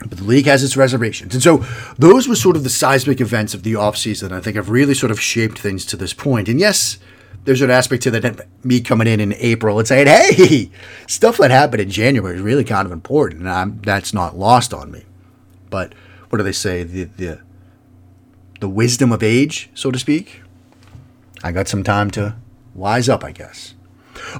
But 0.00 0.18
the 0.18 0.24
league 0.24 0.46
has 0.46 0.64
its 0.64 0.76
reservations. 0.76 1.34
And 1.34 1.42
so 1.42 1.64
those 1.98 2.28
were 2.28 2.34
sort 2.34 2.56
of 2.56 2.64
the 2.64 2.70
seismic 2.70 3.20
events 3.20 3.52
of 3.52 3.62
the 3.62 3.74
offseason. 3.74 4.32
I 4.32 4.40
think 4.40 4.56
have 4.56 4.70
really 4.70 4.94
sort 4.94 5.10
of 5.10 5.20
shaped 5.20 5.58
things 5.58 5.84
to 5.86 5.96
this 5.96 6.14
point. 6.14 6.48
And 6.48 6.58
yes, 6.58 6.98
there's 7.44 7.62
an 7.62 7.70
aspect 7.70 8.04
to 8.04 8.10
that 8.12 8.46
me 8.64 8.80
coming 8.80 9.06
in 9.06 9.20
in 9.20 9.34
April 9.34 9.78
and 9.78 9.86
saying, 9.86 10.06
hey, 10.06 10.70
stuff 11.06 11.36
that 11.38 11.50
happened 11.50 11.82
in 11.82 11.90
January 11.90 12.36
is 12.36 12.42
really 12.42 12.64
kind 12.64 12.86
of 12.86 12.92
important. 12.92 13.40
And 13.40 13.50
I'm, 13.50 13.80
that's 13.82 14.14
not 14.14 14.36
lost 14.36 14.72
on 14.72 14.90
me. 14.90 15.04
But 15.68 15.94
what 16.30 16.38
do 16.38 16.44
they 16.44 16.52
say? 16.52 16.84
The, 16.84 17.04
the, 17.04 17.40
the 18.60 18.68
wisdom 18.68 19.12
of 19.12 19.22
age, 19.22 19.70
so 19.74 19.90
to 19.90 19.98
speak. 19.98 20.42
I 21.42 21.52
got 21.52 21.68
some 21.68 21.82
time 21.82 22.10
to 22.12 22.36
wise 22.74 23.08
up, 23.08 23.24
I 23.24 23.32
guess. 23.32 23.74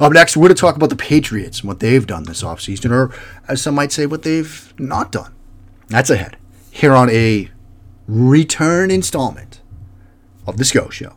Up 0.01 0.13
next, 0.13 0.37
we're 0.37 0.49
going 0.49 0.57
to 0.57 0.61
talk 0.61 0.77
about 0.77 0.91
the 0.91 0.97
Patriots 0.97 1.61
and 1.61 1.69
what 1.69 1.81
they've 1.81 2.07
done 2.07 2.25
this 2.25 2.43
offseason, 2.43 2.91
or 2.91 3.15
as 3.47 3.63
some 3.63 3.75
might 3.75 3.93
say, 3.93 4.07
what 4.07 4.23
they've 4.23 4.75
not 4.79 5.13
done. 5.13 5.35
That's 5.89 6.11
ahead 6.11 6.37
here 6.71 6.95
on 6.95 7.11
a 7.11 7.51
return 8.07 8.91
installment 8.91 9.61
of 10.47 10.57
The 10.57 10.65
Scho 10.65 10.89
Show. 10.91 11.15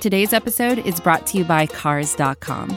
Today's 0.00 0.32
episode 0.32 0.78
is 0.78 1.00
brought 1.00 1.26
to 1.28 1.38
you 1.38 1.44
by 1.44 1.66
Cars.com. 1.66 2.76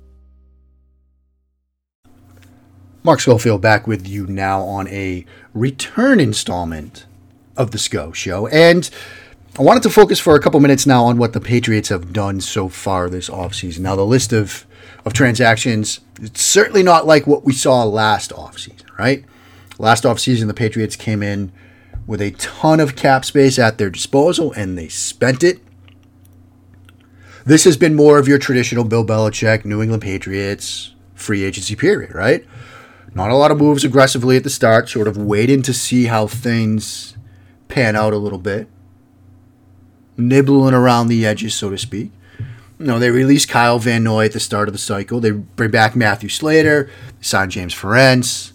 Mark 3.03 3.19
Schofield 3.19 3.61
back 3.61 3.87
with 3.87 4.07
you 4.07 4.27
now 4.27 4.61
on 4.61 4.87
a 4.89 5.25
return 5.53 6.19
installment 6.19 7.05
of 7.57 7.71
the 7.71 7.77
Scho 7.77 8.11
show. 8.11 8.47
And 8.47 8.89
I 9.57 9.63
wanted 9.63 9.83
to 9.83 9.89
focus 9.89 10.19
for 10.19 10.35
a 10.35 10.39
couple 10.39 10.59
minutes 10.59 10.85
now 10.85 11.05
on 11.05 11.17
what 11.17 11.33
the 11.33 11.41
Patriots 11.41 11.89
have 11.89 12.13
done 12.13 12.41
so 12.41 12.69
far 12.69 13.09
this 13.09 13.29
offseason. 13.29 13.79
Now, 13.79 13.95
the 13.95 14.05
list 14.05 14.31
of, 14.31 14.65
of 15.03 15.13
transactions, 15.13 15.99
it's 16.21 16.43
certainly 16.43 16.83
not 16.83 17.07
like 17.07 17.25
what 17.25 17.43
we 17.43 17.53
saw 17.53 17.83
last 17.83 18.31
offseason, 18.31 18.97
right? 18.99 19.25
Last 19.79 20.03
offseason, 20.03 20.47
the 20.47 20.53
Patriots 20.53 20.95
came 20.95 21.23
in 21.23 21.51
with 22.05 22.21
a 22.21 22.31
ton 22.31 22.79
of 22.79 22.95
cap 22.95 23.25
space 23.25 23.57
at 23.57 23.77
their 23.79 23.89
disposal 23.89 24.51
and 24.53 24.77
they 24.77 24.87
spent 24.87 25.43
it. 25.43 25.59
This 27.45 27.63
has 27.63 27.77
been 27.77 27.95
more 27.95 28.19
of 28.19 28.27
your 28.27 28.37
traditional 28.37 28.83
Bill 28.83 29.05
Belichick, 29.05 29.65
New 29.65 29.81
England 29.81 30.03
Patriots 30.03 30.93
free 31.21 31.43
agency 31.43 31.75
period, 31.75 32.13
right? 32.13 32.45
Not 33.13 33.29
a 33.29 33.35
lot 33.35 33.51
of 33.51 33.59
moves 33.59 33.83
aggressively 33.83 34.37
at 34.37 34.43
the 34.43 34.49
start, 34.49 34.87
sort 34.89 35.07
of 35.07 35.17
waiting 35.17 35.61
to 35.63 35.73
see 35.73 36.05
how 36.05 36.27
things 36.27 37.17
pan 37.67 37.95
out 37.95 38.13
a 38.13 38.17
little 38.17 38.39
bit. 38.39 38.67
Nibbling 40.17 40.73
around 40.73 41.07
the 41.07 41.25
edges, 41.25 41.55
so 41.55 41.69
to 41.69 41.77
speak. 41.77 42.11
you 42.79 42.85
know, 42.85 42.99
they 42.99 43.11
release 43.11 43.45
Kyle 43.45 43.79
Van 43.79 44.03
Noy 44.03 44.25
at 44.25 44.31
the 44.33 44.39
start 44.39 44.67
of 44.67 44.73
the 44.73 44.79
cycle. 44.79 45.19
They 45.19 45.31
bring 45.31 45.71
back 45.71 45.95
Matthew 45.95 46.29
Slater, 46.29 46.89
sign 47.19 47.49
James 47.49 47.75
Ferentz, 47.75 48.51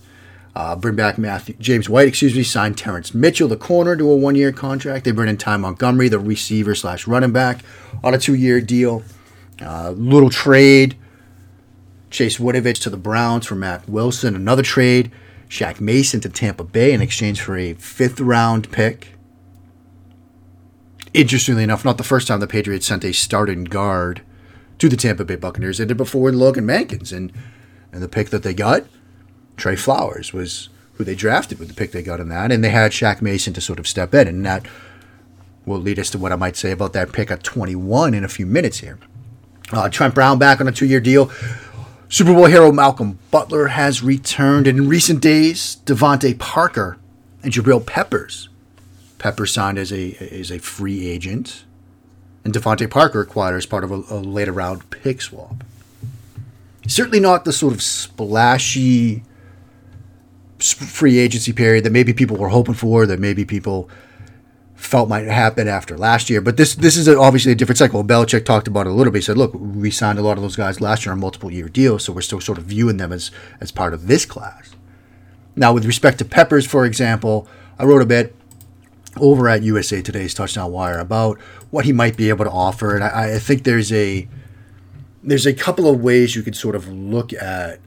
uh, 0.55 0.75
bring 0.75 0.97
back 0.97 1.19
Matthew 1.19 1.55
James 1.61 1.89
White, 1.89 2.09
excuse 2.09 2.35
me, 2.35 2.43
sign 2.43 2.75
Terrance 2.75 3.15
Mitchell, 3.15 3.49
the 3.49 3.57
corner, 3.59 3.95
to 3.95 4.11
a 4.11 4.17
one-year 4.17 4.53
contract. 4.53 5.05
They 5.05 5.11
bring 5.11 5.29
in 5.29 5.37
Ty 5.37 5.59
Montgomery, 5.59 6.09
the 6.09 6.19
receiver 6.19 6.75
slash 6.75 7.07
running 7.07 7.33
back, 7.33 7.63
on 8.03 8.15
a 8.15 8.19
two-year 8.19 8.63
deal. 8.63 9.03
Uh, 9.61 9.91
little 9.91 10.31
trade. 10.31 10.97
Chase 12.17 12.39
Winovich 12.39 12.81
to 12.81 12.89
the 12.89 12.97
Browns 12.97 13.45
for 13.45 13.57
Mack 13.57 13.83
Wilson. 13.87 14.35
Another 14.35 14.63
trade. 14.63 15.13
Shaq 15.51 15.83
Mason 15.83 16.19
to 16.21 16.31
Tampa 16.31 16.65
Bay 16.65 16.95
in 16.95 17.03
exchange 17.03 17.43
for 17.43 17.59
a 17.59 17.75
fifth 17.75 18.21
round 18.21 18.73
pick. 18.73 19.19
Interestingly 21.13 21.63
enough, 21.63 21.85
not 21.85 21.99
the 21.99 22.03
first 22.03 22.27
time 22.27 22.41
the 22.41 22.47
Patriots 22.47 22.87
sent 22.87 23.05
a 23.05 23.13
starting 23.13 23.65
guard 23.65 24.23
to 24.79 24.89
the 24.89 24.97
Tampa 24.97 25.27
Bay 25.27 25.37
Buccaneers. 25.37 25.77
They 25.77 25.85
did 25.85 25.99
before 25.99 26.23
with 26.23 26.35
Logan 26.35 26.67
Mankins. 26.67 27.15
And, 27.15 27.35
and 27.93 28.03
the 28.03 28.09
pick 28.09 28.31
that 28.31 28.43
they 28.43 28.55
got, 28.55 28.85
Trey 29.59 29.77
Flowers, 29.77 30.33
was 30.33 30.71
who 30.95 31.05
they 31.05 31.15
drafted 31.15 31.59
with 31.59 31.69
the 31.69 31.75
pick 31.75 31.93
they 31.93 32.03
got 32.03 32.19
in 32.19 32.31
that. 32.31 32.51
And 32.51 32.65
they 32.65 32.71
had 32.71 32.93
Shaq 32.93 33.21
Mason 33.21 33.53
to 33.53 33.61
sort 33.61 33.79
of 33.79 33.87
step 33.87 34.15
in. 34.15 34.27
And 34.27 34.47
that 34.47 34.67
will 35.67 35.81
lead 35.81 35.99
us 35.99 36.09
to 36.11 36.19
what 36.19 36.33
I 36.33 36.37
might 36.37 36.57
say 36.57 36.71
about 36.71 36.95
that 36.95 37.13
pick 37.13 37.31
at 37.31 37.43
21 37.43 38.15
in 38.15 38.25
a 38.25 38.29
few 38.29 38.47
minutes 38.47 38.79
here. 38.79 38.99
Uh, 39.71 39.91
Trent 39.91 40.15
Brown 40.15 40.39
back 40.39 40.63
on 40.63 40.69
a 40.69 40.73
two 40.73 40.87
year 40.87 41.01
deal. 41.01 41.31
Super 42.09 42.33
Bowl 42.33 42.47
hero 42.47 42.71
Malcolm 42.71 43.19
Butler 43.31 43.69
has 43.69 44.03
returned. 44.03 44.67
And 44.67 44.79
in 44.79 44.89
recent 44.89 45.21
days, 45.21 45.79
DeVante 45.87 46.39
Parker 46.39 46.99
and 47.43 47.53
Jabril 47.53 47.85
Peppers. 47.85 48.49
Peppers 49.19 49.53
signed 49.53 49.79
as 49.79 49.93
a, 49.93 50.15
as 50.17 50.51
a 50.51 50.59
free 50.59 51.09
agent. 51.09 51.65
And 52.45 52.55
DeVante 52.55 52.89
Parker 52.89 53.21
acquired 53.21 53.57
as 53.57 53.67
part 53.67 53.83
of 53.83 53.91
a, 53.91 54.03
a 54.15 54.19
later 54.21 54.53
round 54.53 54.89
pick 54.91 55.21
swap. 55.21 55.65
Certainly 56.87 57.21
not 57.21 57.45
the 57.45 57.53
sort 57.53 57.75
of 57.75 57.83
splashy 57.83 59.25
free 60.59 61.19
agency 61.19 61.53
period 61.53 61.85
that 61.85 61.93
maybe 61.93 62.13
people 62.13 62.37
were 62.37 62.49
hoping 62.49 62.75
for, 62.75 63.05
that 63.07 63.19
maybe 63.19 63.45
people 63.45 63.91
felt 64.87 65.09
might 65.09 65.27
happen 65.27 65.69
after 65.69 65.99
last 65.99 66.31
year. 66.31 66.41
But 66.41 66.57
this 66.57 66.75
this 66.75 66.97
is 66.97 67.09
a, 67.09 67.19
obviously 67.19 67.53
a 67.53 67.55
different 67.55 67.79
cycle. 67.79 68.03
Belichick 68.05 68.45
talked 68.45 68.69
about 68.69 68.87
it 68.87 68.91
a 68.91 68.93
little 68.93 69.13
bit. 69.13 69.19
He 69.19 69.25
said, 69.25 69.37
"Look, 69.37 69.53
we 69.55 69.91
signed 69.91 70.19
a 70.19 70.23
lot 70.23 70.39
of 70.39 70.43
those 70.43 70.57
guys 70.57 70.81
last 70.81 71.05
year 71.05 71.13
on 71.13 71.21
multiple 71.21 71.51
year 71.51 71.69
deals, 71.69 72.05
so 72.05 72.13
we're 72.13 72.21
still 72.23 72.41
sort 72.41 72.59
of 72.59 72.65
viewing 72.65 72.97
them 72.97 73.13
as 73.13 73.31
as 73.61 73.71
part 73.71 73.93
of 73.93 74.07
this 74.07 74.25
class." 74.25 74.71
Now, 75.55 75.73
with 75.73 75.85
respect 75.85 76.19
to 76.19 76.25
Peppers, 76.25 76.67
for 76.67 76.85
example, 76.85 77.49
I 77.79 77.85
wrote 77.85 78.03
a 78.03 78.07
bit 78.07 78.35
over 79.19 79.49
at 79.49 79.63
USA 79.63 80.03
Today's 80.03 80.35
Touchdown 80.35 80.71
Wire 80.71 80.99
about 80.99 81.41
what 81.71 81.87
he 81.87 81.93
might 81.93 82.17
be 82.17 82.29
able 82.29 82.45
to 82.45 82.51
offer, 82.51 82.95
and 82.95 83.03
I, 83.03 83.35
I 83.35 83.39
think 83.39 83.65
there's 83.65 83.93
a 83.93 84.29
there's 85.23 85.47
a 85.47 85.55
couple 85.55 85.89
of 85.89 86.01
ways 86.01 86.37
you 86.37 86.43
could 86.43 86.57
sort 86.57 86.77
of 86.77 86.89
look 86.89 87.33
at 87.33 87.81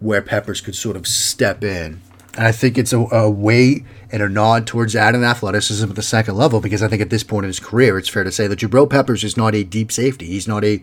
where 0.00 0.22
Peppers 0.22 0.60
could 0.60 0.74
sort 0.74 0.96
of 0.96 1.06
step 1.06 1.62
in. 1.62 2.00
And 2.36 2.46
I 2.46 2.52
think 2.52 2.76
it's 2.76 2.92
a, 2.92 2.98
a 2.98 3.30
way 3.30 3.84
and 4.12 4.22
a 4.22 4.28
nod 4.28 4.66
towards 4.66 4.94
adding 4.94 5.24
athleticism 5.24 5.88
at 5.88 5.96
the 5.96 6.02
second 6.02 6.36
level 6.36 6.60
because 6.60 6.82
I 6.82 6.88
think 6.88 7.00
at 7.00 7.10
this 7.10 7.22
point 7.22 7.44
in 7.44 7.48
his 7.48 7.60
career, 7.60 7.98
it's 7.98 8.10
fair 8.10 8.24
to 8.24 8.30
say 8.30 8.46
that 8.46 8.58
Jabril 8.58 8.88
Peppers 8.88 9.24
is 9.24 9.36
not 9.36 9.54
a 9.54 9.64
deep 9.64 9.90
safety. 9.90 10.26
He's 10.26 10.46
not 10.46 10.62
a, 10.62 10.82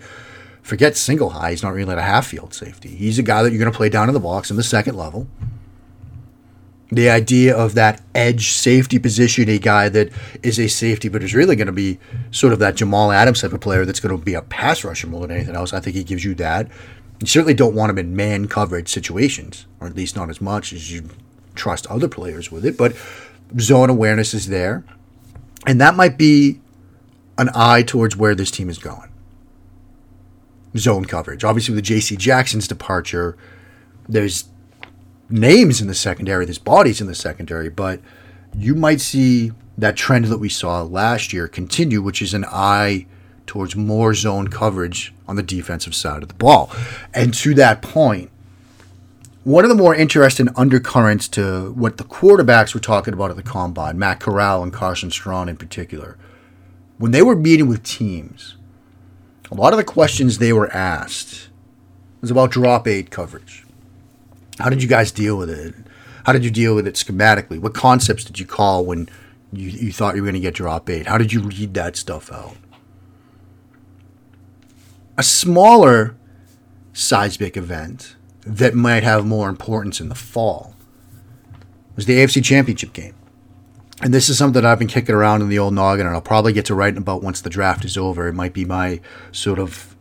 forget 0.63 0.97
single 0.97 1.29
high, 1.29 1.51
he's 1.51 1.61
not 1.61 1.73
really 1.73 1.93
a 1.93 2.01
half 2.01 2.27
field 2.27 2.53
safety. 2.53 2.89
He's 2.89 3.19
a 3.19 3.23
guy 3.23 3.43
that 3.43 3.51
you're 3.51 3.59
going 3.59 3.71
to 3.71 3.77
play 3.77 3.89
down 3.89 4.09
in 4.09 4.13
the 4.13 4.19
box 4.19 4.49
in 4.49 4.57
the 4.57 4.63
second 4.63 4.95
level. 4.95 5.27
The 6.91 7.09
idea 7.09 7.55
of 7.55 7.75
that 7.75 8.01
edge 8.13 8.51
safety 8.51 8.99
position, 8.99 9.49
a 9.49 9.57
guy 9.57 9.89
that 9.89 10.11
is 10.41 10.59
a 10.59 10.67
safety 10.67 11.07
but 11.07 11.23
is 11.23 11.33
really 11.33 11.55
going 11.55 11.67
to 11.67 11.73
be 11.73 11.99
sort 12.31 12.53
of 12.53 12.59
that 12.59 12.75
Jamal 12.75 13.11
Adams 13.11 13.41
type 13.41 13.53
of 13.53 13.61
player 13.61 13.85
that's 13.85 13.99
going 13.99 14.15
to 14.15 14.23
be 14.23 14.33
a 14.33 14.41
pass 14.41 14.83
rusher 14.83 15.07
more 15.07 15.21
than 15.21 15.31
anything 15.31 15.55
else. 15.55 15.73
I 15.73 15.79
think 15.79 15.95
he 15.95 16.03
gives 16.03 16.25
you 16.25 16.35
that. 16.35 16.67
You 17.19 17.27
certainly 17.27 17.53
don't 17.53 17.73
want 17.73 17.89
him 17.89 17.97
in 17.97 18.15
man 18.15 18.47
coverage 18.47 18.89
situations, 18.89 19.65
or 19.79 19.87
at 19.87 19.95
least 19.95 20.15
not 20.15 20.29
as 20.29 20.41
much 20.41 20.73
as 20.73 20.91
you 20.91 21.09
trust 21.55 21.87
other 21.87 22.07
players 22.07 22.51
with 22.51 22.65
it. 22.65 22.77
But 22.77 22.95
zone 23.59 23.89
awareness 23.89 24.33
is 24.33 24.47
there. 24.47 24.83
And 25.65 25.79
that 25.79 25.95
might 25.95 26.17
be 26.17 26.59
an 27.37 27.49
eye 27.55 27.83
towards 27.83 28.15
where 28.15 28.35
this 28.35 28.51
team 28.51 28.69
is 28.69 28.77
going. 28.77 29.09
Zone 30.77 31.05
coverage. 31.05 31.43
Obviously, 31.43 31.75
with 31.75 31.83
J.C. 31.83 32.15
Jackson's 32.15 32.67
departure, 32.67 33.37
there's 34.09 34.45
names 35.29 35.81
in 35.81 35.87
the 35.87 35.95
secondary, 35.95 36.45
there's 36.45 36.57
bodies 36.57 36.99
in 36.99 37.07
the 37.07 37.15
secondary, 37.15 37.69
but 37.69 37.99
you 38.55 38.75
might 38.75 39.01
see 39.01 39.51
that 39.77 39.95
trend 39.95 40.25
that 40.25 40.37
we 40.37 40.49
saw 40.49 40.81
last 40.81 41.33
year 41.33 41.47
continue, 41.47 42.01
which 42.01 42.21
is 42.21 42.33
an 42.33 42.45
eye 42.45 43.05
towards 43.47 43.75
more 43.75 44.13
zone 44.13 44.47
coverage 44.47 45.13
on 45.27 45.35
the 45.35 45.43
defensive 45.43 45.95
side 45.95 46.21
of 46.21 46.27
the 46.27 46.35
ball. 46.35 46.71
And 47.13 47.33
to 47.35 47.53
that 47.55 47.81
point, 47.81 48.29
one 49.43 49.65
of 49.65 49.69
the 49.69 49.75
more 49.75 49.93
interesting 49.93 50.49
undercurrents 50.55 51.27
to 51.29 51.71
what 51.73 51.97
the 51.97 52.03
quarterbacks 52.03 52.73
were 52.73 52.79
talking 52.79 53.13
about 53.13 53.29
at 53.29 53.35
the 53.35 53.43
combine, 53.43 53.99
Matt 53.99 54.19
Corral 54.19 54.63
and 54.63 54.71
Carson 54.71 55.11
Strong 55.11 55.49
in 55.49 55.57
particular, 55.57 56.17
when 56.97 57.11
they 57.11 57.21
were 57.21 57.35
meeting 57.35 57.67
with 57.67 57.83
teams, 57.83 58.55
a 59.51 59.55
lot 59.55 59.73
of 59.73 59.77
the 59.77 59.83
questions 59.83 60.37
they 60.37 60.53
were 60.53 60.71
asked 60.71 61.49
was 62.21 62.31
about 62.31 62.51
drop 62.51 62.87
eight 62.87 63.09
coverage. 63.09 63.65
How 64.59 64.69
did 64.69 64.81
you 64.81 64.87
guys 64.87 65.11
deal 65.11 65.37
with 65.37 65.49
it? 65.49 65.75
How 66.25 66.31
did 66.31 66.45
you 66.45 66.51
deal 66.51 66.75
with 66.75 66.87
it 66.87 66.95
schematically? 66.95 67.59
What 67.59 67.73
concepts 67.73 68.23
did 68.23 68.39
you 68.39 68.45
call 68.45 68.85
when 68.85 69.09
you, 69.51 69.69
you 69.69 69.91
thought 69.91 70.15
you 70.15 70.21
were 70.21 70.27
going 70.27 70.35
to 70.35 70.39
get 70.39 70.53
drop 70.53 70.89
eight? 70.89 71.07
How 71.07 71.17
did 71.17 71.33
you 71.33 71.41
read 71.41 71.73
that 71.73 71.97
stuff 71.97 72.31
out? 72.31 72.55
a 75.17 75.23
smaller 75.23 76.15
seismic 76.91 77.57
event 77.57 78.15
that 78.45 78.73
might 78.73 79.03
have 79.03 79.25
more 79.25 79.49
importance 79.49 79.99
in 79.99 80.09
the 80.09 80.15
fall 80.15 80.75
was 81.95 82.05
the 82.05 82.17
AFC 82.17 82.43
Championship 82.43 82.93
game. 82.93 83.15
And 84.01 84.13
this 84.13 84.27
is 84.27 84.37
something 84.37 84.61
that 84.61 84.69
I've 84.69 84.79
been 84.79 84.87
kicking 84.87 85.15
around 85.15 85.41
in 85.41 85.49
the 85.49 85.59
old 85.59 85.73
noggin, 85.73 86.05
and 86.05 86.15
I'll 86.15 86.21
probably 86.21 86.51
get 86.51 86.65
to 86.65 86.75
writing 86.75 86.97
about 86.97 87.23
once 87.23 87.39
the 87.39 87.49
draft 87.49 87.85
is 87.85 87.97
over. 87.97 88.27
It 88.27 88.33
might 88.33 88.53
be 88.53 88.65
my 88.65 88.99
sort 89.31 89.59
of 89.59 89.95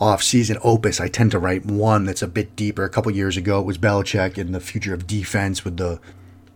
off-season 0.00 0.58
opus. 0.62 1.00
I 1.00 1.08
tend 1.08 1.32
to 1.32 1.38
write 1.38 1.66
one 1.66 2.04
that's 2.04 2.22
a 2.22 2.28
bit 2.28 2.54
deeper. 2.54 2.84
A 2.84 2.90
couple 2.90 3.10
years 3.10 3.36
ago, 3.36 3.58
it 3.60 3.66
was 3.66 3.78
Belichick 3.78 4.38
and 4.38 4.54
the 4.54 4.60
future 4.60 4.94
of 4.94 5.06
defense 5.06 5.64
with 5.64 5.76
the 5.76 5.98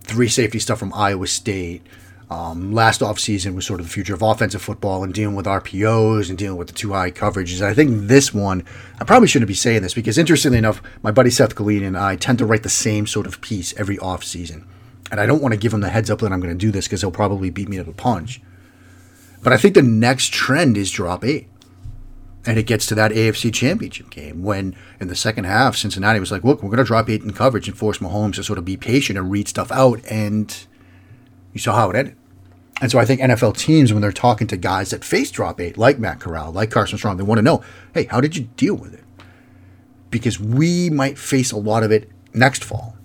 three 0.02 0.28
safety 0.28 0.58
stuff 0.58 0.78
from 0.78 0.92
Iowa 0.94 1.26
State. 1.26 1.84
Um, 2.32 2.72
last 2.72 3.02
offseason 3.02 3.54
was 3.54 3.66
sort 3.66 3.78
of 3.78 3.86
the 3.86 3.92
future 3.92 4.14
of 4.14 4.22
offensive 4.22 4.62
football 4.62 5.04
and 5.04 5.12
dealing 5.12 5.36
with 5.36 5.44
RPOs 5.44 6.30
and 6.30 6.38
dealing 6.38 6.56
with 6.56 6.68
the 6.68 6.72
two 6.72 6.94
high 6.94 7.10
coverages. 7.10 7.60
I 7.60 7.74
think 7.74 8.08
this 8.08 8.32
one, 8.32 8.64
I 8.98 9.04
probably 9.04 9.28
shouldn't 9.28 9.48
be 9.48 9.54
saying 9.54 9.82
this 9.82 9.92
because 9.92 10.16
interestingly 10.16 10.56
enough, 10.56 10.82
my 11.02 11.10
buddy 11.10 11.28
Seth 11.28 11.54
Galina 11.54 11.88
and 11.88 11.98
I 11.98 12.16
tend 12.16 12.38
to 12.38 12.46
write 12.46 12.62
the 12.62 12.70
same 12.70 13.06
sort 13.06 13.26
of 13.26 13.42
piece 13.42 13.74
every 13.76 13.98
offseason. 13.98 14.64
And 15.10 15.20
I 15.20 15.26
don't 15.26 15.42
want 15.42 15.52
to 15.52 15.60
give 15.60 15.74
him 15.74 15.82
the 15.82 15.90
heads 15.90 16.10
up 16.10 16.20
that 16.20 16.32
I'm 16.32 16.40
going 16.40 16.56
to 16.56 16.58
do 16.58 16.70
this 16.70 16.86
because 16.86 17.02
he'll 17.02 17.10
probably 17.10 17.50
beat 17.50 17.68
me 17.68 17.76
to 17.76 17.84
the 17.84 17.92
punch. 17.92 18.40
But 19.42 19.52
I 19.52 19.58
think 19.58 19.74
the 19.74 19.82
next 19.82 20.32
trend 20.32 20.78
is 20.78 20.90
drop 20.90 21.24
eight. 21.24 21.48
And 22.46 22.58
it 22.58 22.66
gets 22.66 22.86
to 22.86 22.94
that 22.94 23.12
AFC 23.12 23.52
championship 23.52 24.08
game 24.08 24.42
when 24.42 24.74
in 24.98 25.08
the 25.08 25.14
second 25.14 25.44
half, 25.44 25.76
Cincinnati 25.76 26.18
was 26.18 26.32
like, 26.32 26.44
look, 26.44 26.62
we're 26.62 26.70
going 26.70 26.78
to 26.78 26.84
drop 26.84 27.10
eight 27.10 27.22
in 27.22 27.34
coverage 27.34 27.68
and 27.68 27.76
force 27.76 27.98
Mahomes 27.98 28.36
to 28.36 28.42
sort 28.42 28.58
of 28.58 28.64
be 28.64 28.78
patient 28.78 29.18
and 29.18 29.30
read 29.30 29.48
stuff 29.48 29.70
out. 29.70 30.00
And 30.10 30.66
you 31.52 31.60
saw 31.60 31.74
how 31.74 31.90
it 31.90 31.96
ended. 31.96 32.16
And 32.82 32.90
so 32.90 32.98
I 32.98 33.04
think 33.04 33.20
NFL 33.20 33.56
teams, 33.56 33.92
when 33.92 34.02
they're 34.02 34.10
talking 34.10 34.48
to 34.48 34.56
guys 34.56 34.90
that 34.90 35.04
face 35.04 35.30
drop 35.30 35.60
eight, 35.60 35.78
like 35.78 36.00
Matt 36.00 36.18
Corral, 36.18 36.50
like 36.50 36.72
Carson 36.72 36.98
Strong, 36.98 37.16
they 37.16 37.22
want 37.22 37.38
to 37.38 37.42
know, 37.42 37.62
hey, 37.94 38.04
how 38.04 38.20
did 38.20 38.36
you 38.36 38.48
deal 38.56 38.74
with 38.74 38.92
it? 38.92 39.04
Because 40.10 40.40
we 40.40 40.90
might 40.90 41.16
face 41.16 41.52
a 41.52 41.56
lot 41.56 41.84
of 41.84 41.92
it 41.92 42.10
next 42.34 42.64
fall. 42.64 42.96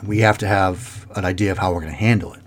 And 0.00 0.08
we 0.08 0.18
have 0.18 0.38
to 0.38 0.46
have 0.48 1.06
an 1.14 1.24
idea 1.24 1.52
of 1.52 1.58
how 1.58 1.72
we're 1.72 1.82
going 1.82 1.92
to 1.92 1.98
handle 1.98 2.32
it. 2.32 2.40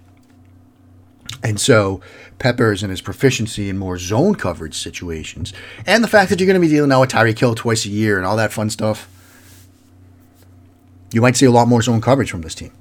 And 1.41 1.62
so 1.62 2.01
Peppers 2.39 2.84
and 2.84 2.89
his 2.89 2.99
proficiency 2.99 3.69
in 3.69 3.77
more 3.77 3.97
zone 3.97 4.36
coverage 4.36 4.75
situations, 4.75 5.53
and 5.86 6.03
the 6.03 6.10
fact 6.10 6.29
that 6.29 6.41
you're 6.41 6.47
going 6.47 6.62
to 6.62 6.67
be 6.67 6.71
dealing 6.71 6.89
now 6.89 6.99
with 6.99 7.12
Tyreek 7.12 7.39
Hill 7.39 7.56
twice 7.56 7.86
a 7.86 7.89
year 7.89 8.17
and 8.17 8.25
all 8.25 8.36
that 8.36 8.51
fun 8.51 8.69
stuff, 8.69 9.08
you 11.13 11.21
might 11.21 11.38
see 11.38 11.45
a 11.45 11.51
lot 11.51 11.69
more 11.69 11.82
zone 11.82 12.01
coverage 12.01 12.29
from 12.29 12.41
this 12.41 12.53
team 12.53 12.73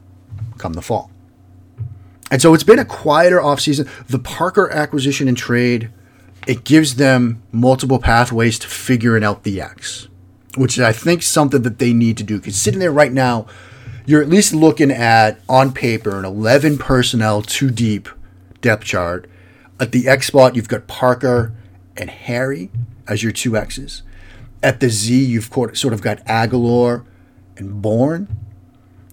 come 0.58 0.72
the 0.72 0.82
fall. 0.82 1.11
And 2.32 2.40
so 2.40 2.54
it's 2.54 2.64
been 2.64 2.78
a 2.78 2.84
quieter 2.86 3.38
offseason. 3.38 3.86
The 4.06 4.18
Parker 4.18 4.70
acquisition 4.70 5.28
and 5.28 5.36
trade, 5.36 5.90
it 6.46 6.64
gives 6.64 6.96
them 6.96 7.42
multiple 7.52 7.98
pathways 7.98 8.58
to 8.60 8.68
figuring 8.68 9.22
out 9.22 9.42
the 9.42 9.60
X, 9.60 10.08
which 10.56 10.78
I 10.80 10.92
think 10.92 11.22
something 11.22 11.60
that 11.60 11.78
they 11.78 11.92
need 11.92 12.16
to 12.16 12.24
do. 12.24 12.38
Because 12.38 12.56
sitting 12.56 12.80
there 12.80 12.90
right 12.90 13.12
now, 13.12 13.46
you're 14.06 14.22
at 14.22 14.30
least 14.30 14.54
looking 14.54 14.90
at, 14.90 15.40
on 15.46 15.74
paper, 15.74 16.18
an 16.18 16.24
11 16.24 16.78
personnel, 16.78 17.42
two 17.42 17.70
deep 17.70 18.08
depth 18.62 18.84
chart. 18.84 19.28
At 19.78 19.92
the 19.92 20.08
X 20.08 20.28
spot, 20.28 20.56
you've 20.56 20.68
got 20.68 20.86
Parker 20.86 21.52
and 21.98 22.08
Harry 22.08 22.70
as 23.06 23.22
your 23.22 23.32
two 23.32 23.58
X's. 23.58 24.04
At 24.62 24.80
the 24.80 24.88
Z, 24.88 25.22
you've 25.22 25.50
sort 25.74 25.92
of 25.92 26.00
got 26.00 26.24
Agholor 26.24 27.04
and 27.58 27.82
Bourne 27.82 28.41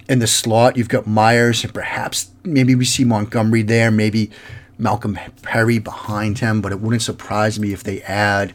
in 0.10 0.20
the 0.20 0.28
slot, 0.28 0.76
you've 0.76 0.90
got 0.90 1.06
Myers 1.06 1.64
and 1.64 1.74
perhaps 1.74 2.32
maybe 2.44 2.74
we 2.74 2.84
see 2.84 3.06
Montgomery 3.06 3.62
there. 3.62 3.92
Maybe 3.92 4.32
Malcolm 4.78 5.18
Perry 5.44 5.78
behind 5.78 6.40
him, 6.40 6.62
but 6.62 6.72
it 6.72 6.82
wouldn't 6.82 7.04
surprise 7.04 7.60
me 7.60 7.72
if 7.72 7.84
they 7.84 8.02
add 8.02 8.54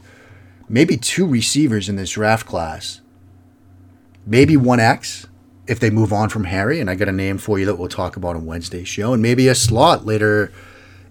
maybe 0.68 0.96
two 0.96 1.26
receivers 1.26 1.88
in 1.88 1.94
this 1.94 2.10
draft 2.10 2.44
class. 2.44 3.00
Maybe 4.26 4.56
one 4.56 4.80
X 4.80 5.28
if 5.66 5.80
they 5.80 5.90
move 5.90 6.12
on 6.12 6.28
from 6.28 6.44
Harry, 6.44 6.80
and 6.80 6.90
I 6.90 6.94
got 6.94 7.08
a 7.08 7.12
name 7.12 7.38
for 7.38 7.58
you 7.58 7.64
that 7.66 7.76
we'll 7.76 7.88
talk 7.88 8.16
about 8.16 8.36
on 8.36 8.44
Wednesday's 8.44 8.88
show, 8.88 9.14
and 9.14 9.22
maybe 9.22 9.48
a 9.48 9.54
slot 9.54 10.04
later 10.04 10.52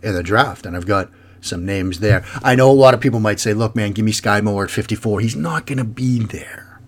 in 0.03 0.13
the 0.13 0.21
draft. 0.21 0.65
And 0.65 0.75
I've 0.75 0.85
got 0.85 1.09
some 1.41 1.65
names 1.65 2.01
there. 2.01 2.23
I 2.43 2.53
know 2.55 2.69
a 2.69 2.73
lot 2.73 2.93
of 2.93 3.01
people 3.01 3.19
might 3.19 3.39
say, 3.39 3.53
look, 3.53 3.75
man, 3.75 3.93
give 3.93 4.05
me 4.05 4.11
Skyy 4.11 4.43
Moore 4.43 4.65
at 4.65 4.71
54. 4.71 5.21
He's 5.21 5.35
not 5.35 5.65
going 5.65 5.79
to 5.79 5.83
be 5.83 6.19
there. 6.19 6.79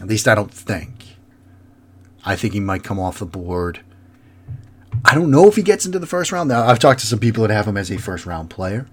At 0.00 0.08
least 0.08 0.26
I 0.26 0.34
don't 0.34 0.52
think. 0.52 0.97
I 2.28 2.36
think 2.36 2.52
he 2.52 2.60
might 2.60 2.84
come 2.84 3.00
off 3.00 3.20
the 3.20 3.24
board. 3.24 3.80
I 5.02 5.14
don't 5.14 5.30
know 5.30 5.48
if 5.48 5.56
he 5.56 5.62
gets 5.62 5.86
into 5.86 5.98
the 5.98 6.06
first 6.06 6.30
round. 6.30 6.50
Now, 6.50 6.66
I've 6.66 6.78
talked 6.78 7.00
to 7.00 7.06
some 7.06 7.18
people 7.18 7.40
that 7.46 7.54
have 7.54 7.66
him 7.66 7.78
as 7.78 7.90
a 7.90 7.96
first 7.96 8.26
round 8.26 8.50
player, 8.50 8.86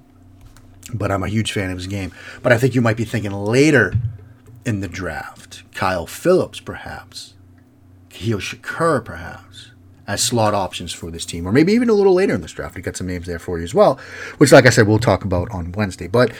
but 0.93 1.11
I'm 1.11 1.21
a 1.21 1.27
huge 1.27 1.51
fan 1.51 1.69
of 1.69 1.75
his 1.75 1.87
game. 1.87 2.13
But 2.41 2.53
I 2.53 2.57
think 2.57 2.75
you 2.75 2.81
might 2.81 2.95
be 2.95 3.03
thinking 3.03 3.33
later 3.33 3.93
in 4.65 4.79
the 4.79 4.87
draft. 4.87 5.63
Kyle 5.73 6.07
Philips, 6.07 6.61
perhaps. 6.61 7.33
Khalil 8.09 8.39
Shakir, 8.39 9.03
perhaps, 9.03 9.71
as 10.07 10.23
slot 10.23 10.53
options 10.53 10.93
for 10.93 11.11
this 11.11 11.25
team. 11.25 11.45
Or 11.45 11.51
maybe 11.51 11.73
even 11.73 11.89
a 11.89 11.93
little 11.93 12.13
later 12.13 12.35
in 12.35 12.41
this 12.41 12.53
draft. 12.53 12.75
We 12.75 12.81
got 12.83 12.95
some 12.95 13.07
names 13.07 13.27
there 13.27 13.37
for 13.37 13.57
you 13.57 13.65
as 13.65 13.73
well, 13.73 13.99
which, 14.37 14.53
like 14.53 14.65
I 14.65 14.69
said, 14.69 14.87
we'll 14.87 14.97
talk 14.97 15.25
about 15.25 15.51
on 15.51 15.73
Wednesday. 15.73 16.07
But 16.07 16.31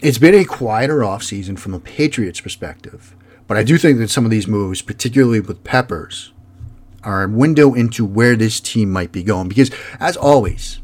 it's 0.00 0.18
been 0.18 0.34
a 0.34 0.44
quieter 0.44 0.98
offseason 0.98 1.58
from 1.58 1.72
a 1.72 1.80
Patriots' 1.80 2.42
perspective. 2.42 3.16
But 3.46 3.56
I 3.56 3.62
do 3.62 3.76
think 3.76 3.98
that 3.98 4.10
some 4.10 4.24
of 4.24 4.30
these 4.30 4.48
moves, 4.48 4.82
particularly 4.82 5.40
with 5.40 5.64
Peppers, 5.64 6.32
are 7.02 7.24
a 7.24 7.28
window 7.28 7.74
into 7.74 8.04
where 8.04 8.36
this 8.36 8.60
team 8.60 8.90
might 8.90 9.12
be 9.12 9.22
going. 9.22 9.48
Because, 9.48 9.70
as 10.00 10.16
always, 10.16 10.80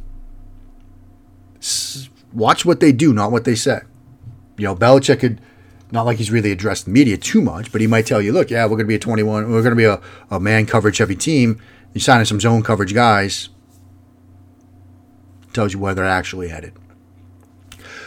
watch 2.33 2.64
what 2.64 2.81
they 2.81 2.92
do, 2.92 3.12
not 3.12 3.33
what 3.33 3.44
they 3.44 3.55
say. 3.55 3.81
You 4.59 4.64
know, 4.64 4.77
Belichick 4.77 5.20
could, 5.20 5.40
not 5.90 6.05
like 6.05 6.18
he's 6.18 6.31
really 6.31 6.53
addressed 6.53 6.85
the 6.85 6.90
media 6.90 7.16
too 7.16 7.40
much, 7.40 7.73
but 7.73 7.81
he 7.81 7.87
might 7.87 8.07
tell 8.07 8.20
you, 8.20 8.33
look, 8.33 8.51
yeah, 8.51 8.64
we're 8.64 8.70
going 8.70 8.81
to 8.81 8.85
be 8.87 8.94
a 8.94 8.99
21, 8.99 9.51
we're 9.51 9.62
going 9.62 9.70
to 9.70 9.77
be 9.77 9.85
a, 9.85 10.01
a 10.31 10.38
man 10.38 10.66
coverage 10.66 10.99
heavy 10.99 11.16
team. 11.16 11.61
You're 11.94 12.01
signing 12.01 12.27
some 12.27 12.40
zone 12.40 12.62
coverage 12.62 12.94
guys. 12.94 13.49
Tells 15.53 15.73
you 15.73 15.81
where 15.81 15.94
they're 15.94 16.05
actually 16.05 16.49
headed. 16.49 16.75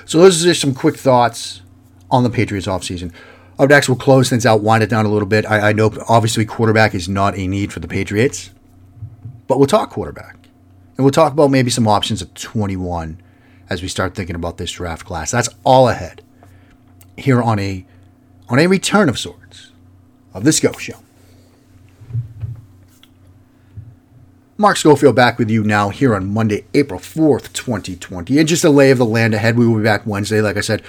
So 0.05 0.19
those 0.19 0.41
are 0.41 0.47
just 0.47 0.61
some 0.61 0.73
quick 0.73 0.95
thoughts 0.95 1.61
on 2.09 2.23
the 2.23 2.29
Patriots 2.29 2.67
offseason. 2.67 3.11
Up 3.59 3.69
next, 3.69 3.87
we'll 3.87 3.97
close 3.97 4.29
things 4.29 4.45
out, 4.45 4.61
wind 4.61 4.83
it 4.83 4.89
down 4.89 5.05
a 5.05 5.09
little 5.09 5.27
bit. 5.27 5.45
I, 5.45 5.69
I 5.69 5.73
know 5.73 5.93
obviously 6.09 6.45
quarterback 6.45 6.95
is 6.95 7.07
not 7.07 7.37
a 7.37 7.47
need 7.47 7.71
for 7.71 7.79
the 7.79 7.87
Patriots, 7.87 8.49
but 9.47 9.59
we'll 9.59 9.67
talk 9.67 9.91
quarterback. 9.91 10.35
And 10.97 11.05
we'll 11.05 11.11
talk 11.11 11.33
about 11.33 11.51
maybe 11.51 11.69
some 11.69 11.87
options 11.87 12.21
at 12.21 12.33
21 12.35 13.21
as 13.69 13.81
we 13.81 13.87
start 13.87 14.15
thinking 14.15 14.35
about 14.35 14.57
this 14.57 14.71
draft 14.71 15.05
class. 15.05 15.31
That's 15.31 15.49
all 15.63 15.89
ahead 15.89 16.23
here 17.17 17.41
on 17.41 17.59
a 17.59 17.85
on 18.49 18.59
a 18.59 18.67
return 18.67 19.07
of 19.07 19.17
sorts 19.17 19.71
of 20.33 20.43
the 20.43 20.51
Scho 20.51 20.71
Show. 20.73 20.99
Mark 24.57 24.77
Schofield 24.77 25.15
back 25.15 25.39
with 25.39 25.49
you 25.49 25.63
now 25.63 25.89
here 25.89 26.15
on 26.15 26.31
Monday, 26.31 26.65
April 26.73 26.99
4th, 26.99 27.51
2020. 27.53 28.37
And 28.37 28.47
just 28.47 28.63
a 28.63 28.69
lay 28.69 28.91
of 28.91 28.99
the 28.99 29.05
land 29.05 29.33
ahead. 29.33 29.57
We 29.57 29.67
will 29.67 29.77
be 29.77 29.83
back 29.83 30.05
Wednesday, 30.05 30.41
like 30.41 30.57
I 30.57 30.61
said, 30.61 30.83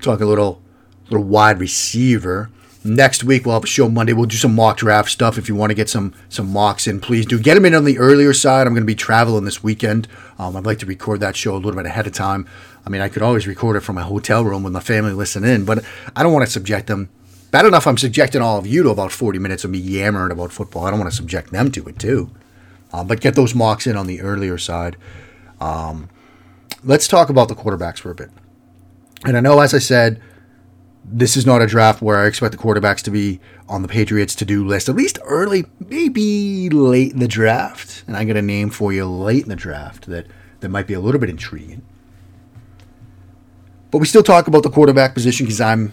talk 0.00 0.20
a 0.20 0.26
little 0.26 0.62
little 1.10 1.26
wide 1.26 1.58
receiver. 1.60 2.50
Next 2.84 3.24
week 3.24 3.44
we'll 3.44 3.54
have 3.54 3.64
a 3.64 3.66
show 3.66 3.88
Monday. 3.88 4.12
We'll 4.12 4.26
do 4.26 4.36
some 4.36 4.54
mock 4.54 4.78
draft 4.78 5.10
stuff. 5.10 5.36
If 5.36 5.48
you 5.48 5.54
want 5.54 5.70
to 5.70 5.74
get 5.74 5.88
some 5.88 6.14
some 6.28 6.50
mocks 6.50 6.86
in, 6.86 7.00
please 7.00 7.26
do 7.26 7.38
get 7.38 7.54
them 7.54 7.64
in 7.64 7.74
on 7.74 7.84
the 7.84 7.98
earlier 7.98 8.32
side. 8.32 8.66
I'm 8.66 8.72
going 8.72 8.82
to 8.82 8.86
be 8.86 8.94
traveling 8.94 9.44
this 9.44 9.62
weekend. 9.62 10.08
Um, 10.38 10.56
I'd 10.56 10.64
like 10.64 10.78
to 10.78 10.86
record 10.86 11.20
that 11.20 11.36
show 11.36 11.54
a 11.54 11.58
little 11.58 11.74
bit 11.74 11.86
ahead 11.86 12.06
of 12.06 12.12
time. 12.12 12.46
I 12.86 12.90
mean, 12.90 13.00
I 13.00 13.08
could 13.08 13.22
always 13.22 13.46
record 13.46 13.76
it 13.76 13.80
from 13.80 13.96
my 13.96 14.02
hotel 14.02 14.44
room 14.44 14.62
with 14.62 14.72
my 14.72 14.80
family 14.80 15.12
listening 15.12 15.52
in, 15.52 15.64
but 15.64 15.84
I 16.16 16.22
don't 16.22 16.32
want 16.32 16.46
to 16.46 16.50
subject 16.50 16.86
them. 16.86 17.10
Bad 17.50 17.66
enough 17.66 17.86
I'm 17.86 17.98
subjecting 17.98 18.42
all 18.42 18.58
of 18.58 18.66
you 18.66 18.82
to 18.82 18.90
about 18.90 19.10
40 19.10 19.38
minutes 19.38 19.64
of 19.64 19.70
me 19.70 19.78
yammering 19.78 20.30
about 20.30 20.52
football. 20.52 20.84
I 20.84 20.90
don't 20.90 21.00
want 21.00 21.10
to 21.10 21.16
subject 21.16 21.50
them 21.50 21.70
to 21.72 21.88
it 21.88 21.98
too. 21.98 22.30
Uh, 22.92 23.04
but 23.04 23.20
get 23.20 23.34
those 23.34 23.54
mocks 23.54 23.86
in 23.86 23.96
on 23.96 24.06
the 24.06 24.20
earlier 24.20 24.58
side. 24.58 24.96
Um, 25.60 26.08
let's 26.84 27.08
talk 27.08 27.28
about 27.28 27.48
the 27.48 27.54
quarterbacks 27.54 27.98
for 27.98 28.10
a 28.10 28.14
bit. 28.14 28.30
And 29.24 29.36
I 29.36 29.40
know, 29.40 29.60
as 29.60 29.74
I 29.74 29.78
said, 29.78 30.22
this 31.10 31.36
is 31.36 31.46
not 31.46 31.62
a 31.62 31.66
draft 31.66 32.02
where 32.02 32.18
I 32.18 32.26
expect 32.26 32.52
the 32.52 32.58
quarterbacks 32.58 33.02
to 33.02 33.10
be 33.10 33.40
on 33.68 33.82
the 33.82 33.88
Patriots 33.88 34.34
to 34.36 34.44
do 34.44 34.66
list, 34.66 34.88
at 34.88 34.94
least 34.94 35.18
early, 35.24 35.64
maybe 35.88 36.68
late 36.70 37.12
in 37.12 37.18
the 37.18 37.28
draft. 37.28 38.04
And 38.06 38.16
I 38.16 38.24
got 38.24 38.36
a 38.36 38.42
name 38.42 38.70
for 38.70 38.92
you 38.92 39.06
late 39.06 39.44
in 39.44 39.48
the 39.48 39.56
draft 39.56 40.06
that, 40.06 40.26
that 40.60 40.68
might 40.68 40.86
be 40.86 40.94
a 40.94 41.00
little 41.00 41.20
bit 41.20 41.30
intriguing. 41.30 41.82
But 43.90 43.98
we 43.98 44.06
still 44.06 44.22
talk 44.22 44.48
about 44.48 44.62
the 44.62 44.70
quarterback 44.70 45.14
position 45.14 45.46
because 45.46 45.60
I'm, 45.60 45.92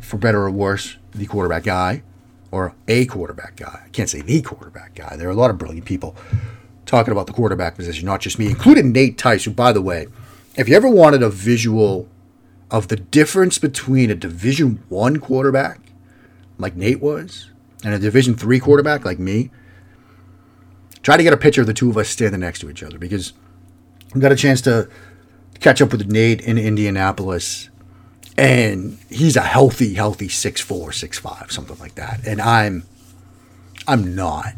for 0.00 0.16
better 0.16 0.42
or 0.42 0.50
worse, 0.50 0.96
the 1.12 1.26
quarterback 1.26 1.64
guy 1.64 2.02
or 2.50 2.74
a 2.86 3.06
quarterback 3.06 3.56
guy. 3.56 3.82
I 3.84 3.88
can't 3.88 4.08
say 4.08 4.20
the 4.20 4.40
quarterback 4.42 4.94
guy. 4.94 5.16
There 5.16 5.26
are 5.26 5.32
a 5.32 5.34
lot 5.34 5.50
of 5.50 5.58
brilliant 5.58 5.86
people 5.86 6.14
talking 6.86 7.10
about 7.10 7.26
the 7.26 7.32
quarterback 7.32 7.74
position, 7.74 8.06
not 8.06 8.20
just 8.20 8.38
me, 8.38 8.46
including 8.46 8.92
Nate 8.92 9.18
Tice, 9.18 9.44
who, 9.44 9.50
by 9.50 9.72
the 9.72 9.82
way, 9.82 10.06
if 10.56 10.68
you 10.68 10.76
ever 10.76 10.88
wanted 10.88 11.22
a 11.22 11.30
visual 11.30 12.08
of 12.74 12.88
the 12.88 12.96
difference 12.96 13.56
between 13.56 14.10
a 14.10 14.16
Division 14.16 14.82
One 14.88 15.20
quarterback, 15.20 15.78
like 16.58 16.74
Nate 16.74 17.00
was, 17.00 17.48
and 17.84 17.94
a 17.94 18.00
Division 18.00 18.34
Three 18.34 18.58
quarterback 18.58 19.04
like 19.04 19.20
me, 19.20 19.52
try 21.00 21.16
to 21.16 21.22
get 21.22 21.32
a 21.32 21.36
picture 21.36 21.60
of 21.60 21.68
the 21.68 21.72
two 21.72 21.88
of 21.88 21.96
us 21.96 22.08
standing 22.08 22.40
next 22.40 22.58
to 22.60 22.70
each 22.70 22.82
other 22.82 22.98
because 22.98 23.32
I 24.12 24.18
got 24.18 24.32
a 24.32 24.36
chance 24.36 24.60
to 24.62 24.88
catch 25.60 25.80
up 25.80 25.92
with 25.92 26.10
Nate 26.10 26.40
in 26.40 26.58
Indianapolis 26.58 27.70
and 28.36 28.98
he's 29.08 29.36
a 29.36 29.42
healthy, 29.42 29.94
healthy 29.94 30.28
six 30.28 30.60
four, 30.60 30.90
six 30.90 31.16
five, 31.16 31.52
something 31.52 31.78
like 31.78 31.94
that. 31.94 32.26
And 32.26 32.40
I'm, 32.40 32.82
I'm 33.86 34.16
not. 34.16 34.54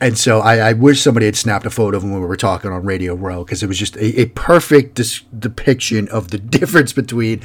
And 0.00 0.18
so 0.18 0.40
I, 0.40 0.56
I 0.56 0.72
wish 0.72 1.00
somebody 1.00 1.26
had 1.26 1.36
snapped 1.36 1.66
a 1.66 1.70
photo 1.70 1.96
of 1.96 2.02
him 2.02 2.10
when 2.10 2.20
we 2.20 2.26
were 2.26 2.36
talking 2.36 2.70
on 2.70 2.84
Radio 2.84 3.14
Row 3.14 3.44
because 3.44 3.62
it 3.62 3.68
was 3.68 3.78
just 3.78 3.96
a, 3.96 4.22
a 4.22 4.26
perfect 4.26 4.96
dis- 4.96 5.22
depiction 5.38 6.08
of 6.08 6.30
the 6.30 6.38
difference 6.58 6.92
between 6.92 7.40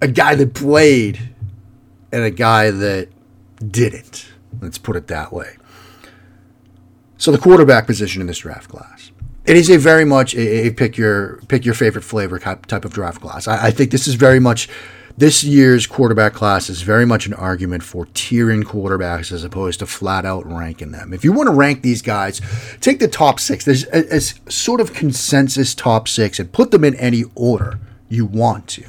a 0.00 0.08
guy 0.08 0.34
that 0.34 0.54
played 0.54 1.30
and 2.12 2.22
a 2.22 2.30
guy 2.30 2.70
that 2.70 3.08
didn't. 3.70 4.26
Let's 4.60 4.78
put 4.78 4.96
it 4.96 5.08
that 5.08 5.32
way. 5.32 5.56
So 7.16 7.32
the 7.32 7.38
quarterback 7.38 7.86
position 7.86 8.20
in 8.20 8.26
this 8.26 8.38
draft 8.38 8.68
class. 8.68 9.10
It 9.46 9.56
is 9.56 9.68
a 9.68 9.76
very 9.76 10.04
much 10.04 10.34
a, 10.34 10.66
a 10.66 10.70
pick 10.70 10.96
your 10.96 11.38
pick 11.48 11.64
your 11.64 11.74
favorite 11.74 12.02
flavor 12.02 12.38
type 12.38 12.84
of 12.84 12.92
draft 12.92 13.20
class. 13.20 13.46
I, 13.46 13.66
I 13.66 13.70
think 13.70 13.90
this 13.90 14.06
is 14.06 14.14
very 14.14 14.40
much 14.40 14.68
this 15.16 15.44
year's 15.44 15.86
quarterback 15.86 16.32
class 16.32 16.68
is 16.68 16.82
very 16.82 17.06
much 17.06 17.26
an 17.26 17.34
argument 17.34 17.82
for 17.82 18.06
tiering 18.06 18.64
quarterbacks 18.64 19.30
as 19.30 19.44
opposed 19.44 19.78
to 19.78 19.86
flat 19.86 20.24
out 20.24 20.44
ranking 20.44 20.90
them. 20.90 21.12
If 21.12 21.22
you 21.24 21.32
want 21.32 21.48
to 21.48 21.54
rank 21.54 21.82
these 21.82 22.02
guys, 22.02 22.40
take 22.80 22.98
the 22.98 23.06
top 23.06 23.38
six. 23.38 23.64
There's 23.64 23.84
a, 23.86 24.16
a 24.16 24.20
sort 24.20 24.80
of 24.80 24.92
consensus 24.92 25.74
top 25.74 26.08
six 26.08 26.40
and 26.40 26.50
put 26.50 26.72
them 26.72 26.82
in 26.82 26.96
any 26.96 27.24
order 27.36 27.78
you 28.08 28.26
want 28.26 28.66
to. 28.68 28.82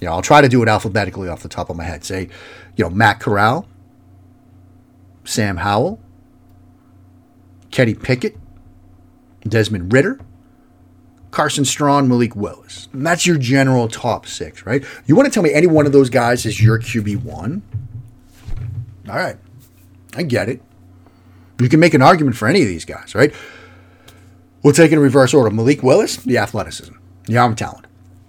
You 0.00 0.06
know, 0.06 0.12
I'll 0.12 0.22
try 0.22 0.40
to 0.40 0.48
do 0.48 0.62
it 0.62 0.68
alphabetically 0.68 1.28
off 1.28 1.42
the 1.42 1.48
top 1.48 1.68
of 1.68 1.76
my 1.76 1.84
head. 1.84 2.04
Say, 2.04 2.28
you 2.76 2.84
know, 2.84 2.90
Matt 2.90 3.18
Corral, 3.18 3.66
Sam 5.24 5.56
Howell, 5.56 6.00
Kenny 7.72 7.94
Pickett, 7.94 8.36
Desmond 9.42 9.92
Ridder, 9.92 10.20
Carson 11.30 11.64
Strong, 11.64 12.08
Malik 12.08 12.34
Willis. 12.34 12.88
And 12.92 13.06
that's 13.06 13.26
your 13.26 13.36
general 13.36 13.88
top 13.88 14.26
six, 14.26 14.64
right? 14.64 14.84
You 15.06 15.14
want 15.14 15.26
to 15.26 15.32
tell 15.32 15.42
me 15.42 15.52
any 15.52 15.66
one 15.66 15.86
of 15.86 15.92
those 15.92 16.10
guys 16.10 16.46
is 16.46 16.62
your 16.62 16.78
QB1? 16.78 17.60
All 19.08 19.16
right. 19.16 19.36
I 20.16 20.22
get 20.22 20.48
it. 20.48 20.62
You 21.60 21.68
can 21.68 21.80
make 21.80 21.94
an 21.94 22.02
argument 22.02 22.36
for 22.36 22.48
any 22.48 22.62
of 22.62 22.68
these 22.68 22.84
guys, 22.84 23.14
right? 23.14 23.34
We'll 24.62 24.74
take 24.74 24.92
in 24.92 24.98
reverse 24.98 25.34
order. 25.34 25.50
Malik 25.50 25.82
Willis, 25.82 26.16
the 26.16 26.38
athleticism, 26.38 26.94
the 27.24 27.36
arm 27.36 27.54
talent. 27.54 27.86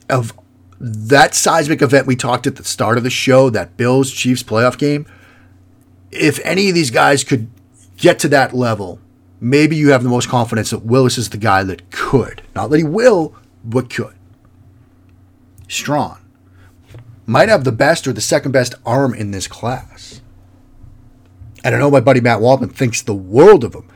Of 0.09 0.33
that 0.79 1.35
seismic 1.35 1.81
event 1.81 2.07
we 2.07 2.15
talked 2.15 2.47
at 2.47 2.55
the 2.55 2.63
start 2.63 2.97
of 2.97 3.03
the 3.03 3.09
show, 3.09 3.49
that 3.49 3.77
Bills 3.77 4.11
Chiefs 4.11 4.43
playoff 4.43 4.77
game, 4.77 5.05
if 6.11 6.39
any 6.43 6.69
of 6.69 6.75
these 6.75 6.91
guys 6.91 7.23
could 7.23 7.49
get 7.97 8.19
to 8.19 8.27
that 8.29 8.53
level, 8.53 8.99
maybe 9.39 9.75
you 9.75 9.89
have 9.89 10.03
the 10.03 10.09
most 10.09 10.29
confidence 10.29 10.69
that 10.71 10.85
Willis 10.85 11.17
is 11.17 11.29
the 11.29 11.37
guy 11.37 11.63
that 11.63 11.91
could. 11.91 12.41
Not 12.55 12.69
that 12.69 12.77
he 12.77 12.83
will, 12.83 13.35
but 13.63 13.89
could. 13.89 14.15
Strong. 15.67 16.19
Might 17.25 17.49
have 17.49 17.63
the 17.63 17.71
best 17.71 18.07
or 18.07 18.13
the 18.13 18.21
second 18.21 18.51
best 18.51 18.73
arm 18.85 19.13
in 19.13 19.31
this 19.31 19.47
class. 19.47 20.21
And 21.63 21.75
I 21.75 21.79
know 21.79 21.91
my 21.91 21.99
buddy 21.99 22.21
Matt 22.21 22.41
Waldman 22.41 22.69
thinks 22.69 23.01
the 23.01 23.13
world 23.13 23.63
of 23.63 23.75
him. 23.75 23.87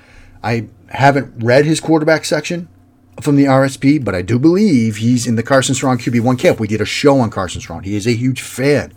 I 0.44 0.68
haven't 0.90 1.44
read 1.44 1.66
his 1.66 1.80
quarterback 1.80 2.26
section 2.26 2.68
from 3.22 3.36
the 3.36 3.46
RSP, 3.46 4.04
but 4.04 4.14
I 4.14 4.22
do 4.22 4.38
believe 4.38 4.98
he's 4.98 5.26
in 5.26 5.36
the 5.36 5.44
Carson 5.44 5.74
Strong 5.74 6.00
QB1 6.00 6.38
camp. 6.38 6.60
We 6.60 6.68
did 6.68 6.82
a 6.82 6.86
show 6.86 7.20
on 7.20 7.30
Carson 7.30 7.62
Strong. 7.62 7.84
He 7.84 7.96
is 7.96 8.06
a 8.06 8.14
huge 8.14 8.42
fan 8.42 8.94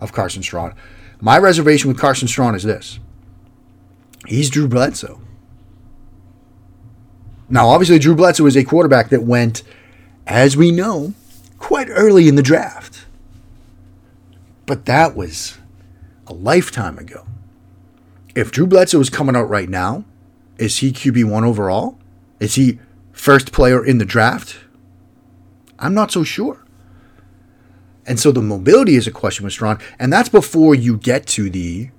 of 0.00 0.12
Carson 0.12 0.42
Strong. 0.42 0.74
My 1.20 1.38
reservation 1.38 1.88
with 1.88 1.98
Carson 1.98 2.28
Strong 2.28 2.54
is 2.54 2.64
this 2.64 2.98
he's 4.26 4.50
Drew 4.50 4.68
Bledsoe. 4.68 5.20
Now, 7.50 7.68
obviously, 7.68 7.98
Drew 7.98 8.14
Bledsoe 8.14 8.46
is 8.46 8.56
a 8.56 8.64
quarterback 8.64 9.08
that 9.08 9.22
went, 9.22 9.62
as 10.26 10.56
we 10.56 10.70
know, 10.70 11.14
quite 11.58 11.88
early 11.90 12.28
in 12.28 12.34
the 12.34 12.42
draft. 12.42 13.06
But 14.66 14.84
that 14.84 15.16
was 15.16 15.58
a 16.26 16.34
lifetime 16.34 16.98
ago. 16.98 17.26
If 18.34 18.50
Drew 18.50 18.66
Bledsoe 18.66 19.00
is 19.00 19.08
coming 19.08 19.34
out 19.34 19.48
right 19.48 19.68
now, 19.68 20.04
is 20.58 20.78
he 20.78 20.92
QB1 20.92 21.44
overall? 21.44 21.98
Is 22.38 22.56
he 22.56 22.78
first 23.12 23.50
player 23.52 23.84
in 23.84 23.98
the 23.98 24.04
draft? 24.04 24.58
I'm 25.78 25.94
not 25.94 26.12
so 26.12 26.22
sure. 26.24 26.64
And 28.06 28.20
so 28.20 28.30
the 28.32 28.42
mobility 28.42 28.94
is 28.96 29.06
a 29.06 29.10
question 29.10 29.44
with 29.44 29.52
Strong, 29.52 29.80
and 29.98 30.12
that's 30.12 30.28
before 30.28 30.74
you 30.74 30.96
get 30.96 31.26
to 31.28 31.50
the 31.50 31.90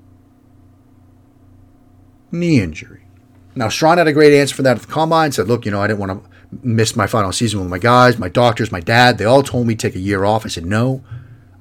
knee 2.32 2.60
injury. 2.60 3.09
Now, 3.56 3.70
Strong 3.70 3.98
had 3.98 4.08
a 4.08 4.14
great 4.14 4.34
answer 4.34 4.56
for 4.56 4.62
that 4.64 4.78
at 4.78 4.82
the 4.82 4.88
combine. 4.88 5.32
Said, 5.32 5.48
"Look, 5.48 5.66
you 5.66 5.72
know, 5.72 5.82
I 5.82 5.88
didn't 5.88 6.00
want 6.00 6.24
to 6.24 6.30
miss 6.64 6.96
my 6.96 7.08
final 7.08 7.32
season 7.32 7.60
with 7.60 7.70
my 7.70 7.78
guys, 7.78 8.18
my 8.18 8.30
doctors, 8.30 8.72
my 8.72 8.80
dad. 8.80 9.18
They 9.18 9.26
all 9.26 9.44
told 9.44 9.68
me 9.68 9.76
to 9.76 9.88
take 9.88 9.96
a 9.96 10.00
year 10.00 10.24
off. 10.26 10.46
I 10.46 10.50
said 10.50 10.66
no. 10.66 11.04